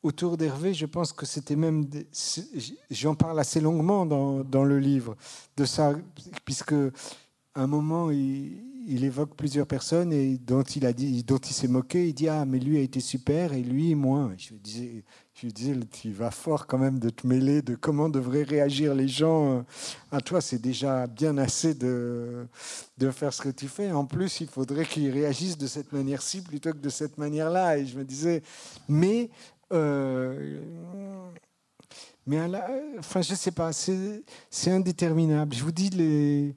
[0.03, 1.89] autour d'Hervé, je pense que c'était même.
[2.91, 5.17] J'en parle assez longuement dans, dans, le livre
[5.57, 5.93] de ça,
[6.45, 8.63] puisque à un moment, il,
[9.05, 12.09] évoque plusieurs personnes et dont il a dit, dont il s'est moqué.
[12.09, 14.33] Il dit ah mais lui a été super et lui moins.
[14.37, 18.43] Je disais, je disais tu vas fort quand même de te mêler de comment devraient
[18.43, 19.65] réagir les gens
[20.11, 20.41] à toi.
[20.41, 22.47] C'est déjà bien assez de
[22.99, 23.91] de faire ce que tu fais.
[23.93, 27.79] En plus, il faudrait qu'ils réagissent de cette manière-ci plutôt que de cette manière-là.
[27.79, 28.43] Et je me disais
[28.89, 29.31] mais
[29.73, 30.61] euh,
[32.29, 32.39] mais
[32.99, 35.55] enfin, je sais pas, c'est indéterminable.
[35.55, 36.55] Je vous dis, les,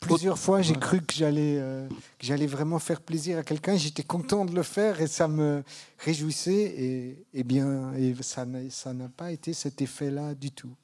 [0.00, 1.88] plusieurs fois, j'ai cru que j'allais euh,
[2.20, 3.76] j'allais vraiment faire plaisir à quelqu'un.
[3.76, 5.62] J'étais content de le faire et ça me
[5.98, 6.74] réjouissait.
[6.76, 10.74] Et, et bien, et ça n'a pas été cet effet-là du tout.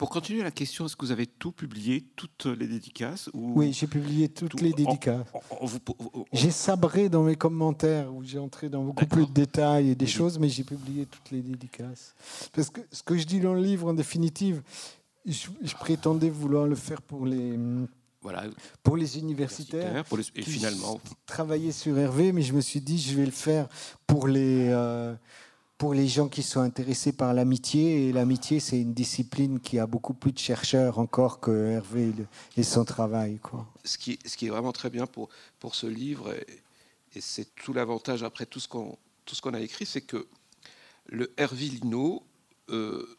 [0.00, 3.52] Pour continuer la question, est-ce que vous avez tout publié, toutes les dédicaces ou...
[3.54, 5.26] Oui, j'ai publié toutes les dédicaces.
[6.32, 10.06] J'ai sabré dans mes commentaires où j'ai entré dans beaucoup plus de détails et des
[10.06, 12.14] choses, mais j'ai publié toutes les dédicaces.
[12.54, 14.62] Parce que ce que je dis dans le livre, en définitive,
[15.26, 17.58] je, prétendais vouloir le faire pour les,
[18.22, 18.44] voilà.
[18.82, 23.16] pour les universitaires, pour et finalement travailler sur Hervé, mais je me suis dit je
[23.16, 23.68] vais le faire
[24.06, 25.14] pour les euh,
[25.80, 28.08] pour les gens qui sont intéressés par l'amitié.
[28.08, 32.12] Et l'amitié, c'est une discipline qui a beaucoup plus de chercheurs encore que Hervé
[32.58, 33.38] et son travail.
[33.38, 33.66] Quoi.
[33.82, 37.72] Ce, qui, ce qui est vraiment très bien pour, pour ce livre, et, c'est tout
[37.72, 38.98] l'avantage après tout ce qu'on
[39.42, 40.26] qu'on a écrit, c'est que
[41.06, 42.24] le Hervé Lino,
[42.68, 43.16] euh,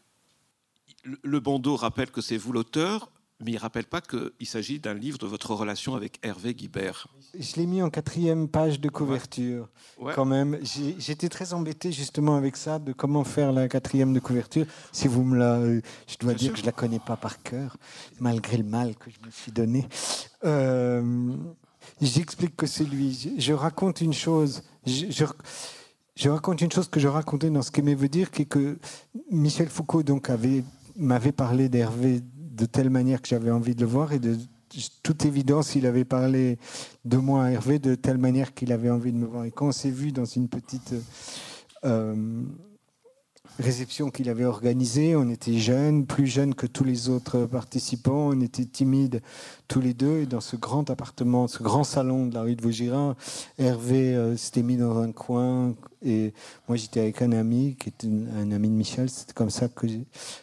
[1.04, 3.11] le bandeau rappelle que c'est vous l'auteur,
[3.44, 7.08] mais il ne rappelle pas qu'il s'agit d'un livre de votre relation avec Hervé Guibert.
[7.38, 9.70] Je l'ai mis en quatrième page de couverture,
[10.16, 10.60] quand même.
[10.98, 14.66] J'étais très embêté justement avec ça, de comment faire la quatrième de couverture.
[14.92, 15.62] Si vous me la,
[16.08, 17.78] je dois dire que je la connais pas par cœur,
[18.20, 19.88] malgré le mal que je me suis donné.
[20.44, 21.36] Euh,
[22.02, 23.36] J'explique que c'est lui.
[23.38, 24.64] Je, raconte une chose.
[24.86, 25.06] Je,
[26.16, 28.78] je, raconte une chose que je racontais dans ce qu'aimait veut dire, qui est que
[29.30, 30.64] Michel Foucault donc avait
[30.98, 32.22] m'avait parlé d'Hervé
[32.62, 34.38] de telle manière que j'avais envie de le voir et de
[35.02, 36.60] toute évidence, il avait parlé
[37.06, 39.46] de moi à Hervé de telle manière qu'il avait envie de me voir.
[39.46, 40.94] Et quand on s'est vu dans une petite
[41.84, 42.44] euh,
[43.60, 48.40] réception qu'il avait organisée, on était jeunes, plus jeunes que tous les autres participants, on
[48.42, 49.24] était timides
[49.68, 50.20] tous les deux.
[50.20, 53.16] Et dans ce grand appartement, ce grand salon de la rue de Vaugirard,
[53.58, 56.34] Hervé euh, s'était mis dans un coin et
[56.68, 59.10] moi j'étais avec un ami qui était un ami de Michel.
[59.10, 59.88] C'était comme ça que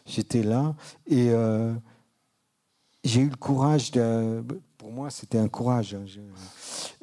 [0.05, 0.75] j'étais là.
[1.07, 1.73] Et euh,
[3.05, 4.45] j'ai eu le courage de.
[4.77, 6.05] Pour moi, c'était un courage hein,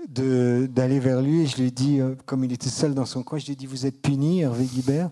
[0.08, 3.22] d'aller vers lui et je lui ai dit, euh, comme il était seul dans son
[3.22, 5.12] coin, je lui ai dit Vous êtes puni, Hervé Guibert.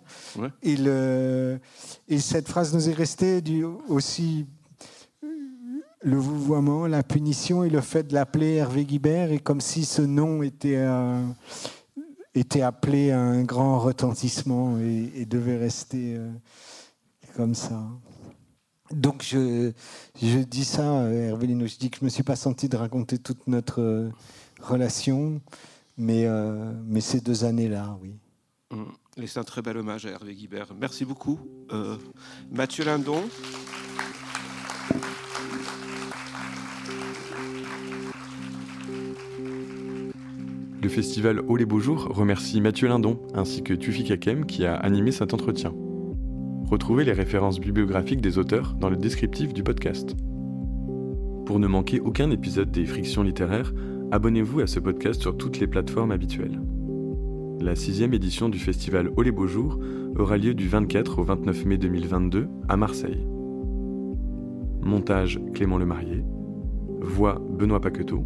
[0.61, 1.59] Et, le,
[2.07, 4.45] et cette phrase nous est restée du, aussi
[6.01, 10.01] le vouvoiement, la punition et le fait de l'appeler Hervé Guibert, et comme si ce
[10.01, 10.85] nom était,
[12.35, 16.31] était appelé à un grand retentissement et, devait rester euh,
[17.35, 17.81] comme ça
[18.93, 19.71] donc je,
[20.21, 23.17] je, dis ça, Hervelino, je dis que je ne me suis pas senti de raconter
[23.17, 24.09] toute notre euh,
[24.61, 25.41] relation,
[25.97, 28.15] mais, euh, mais ces deux années-là, oui.
[29.17, 30.73] Et c'est un très bel hommage à Hervé Guibert.
[30.79, 31.39] Merci beaucoup.
[31.71, 31.97] Euh,
[32.51, 33.23] Mathieu Lindon.
[40.81, 44.75] Le festival Haut les Beaux Jours remercie Mathieu Lindon ainsi que Tufi Kakem qui a
[44.75, 45.73] animé cet entretien.
[46.69, 50.15] Retrouvez les références bibliographiques des auteurs dans le descriptif du podcast.
[51.45, 53.73] Pour ne manquer aucun épisode des Frictions littéraires,
[54.11, 56.59] abonnez-vous à ce podcast sur toutes les plateformes habituelles.
[57.61, 59.79] la sixième édition du festival Au les Beaux Jours
[60.17, 63.25] aura lieu du 24 au 29 mai 2022 à Marseille.
[64.81, 66.25] Montage Clément Lemarié.
[67.01, 68.25] Voix Benoît Paqueteau.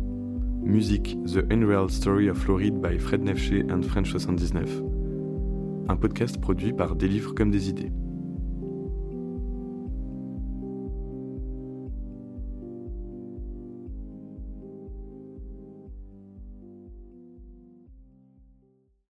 [0.63, 4.81] Musique The Unreal Story of Floride by Fred Nefché and French 79.
[5.87, 7.91] Un podcast produit par Des livres comme des idées.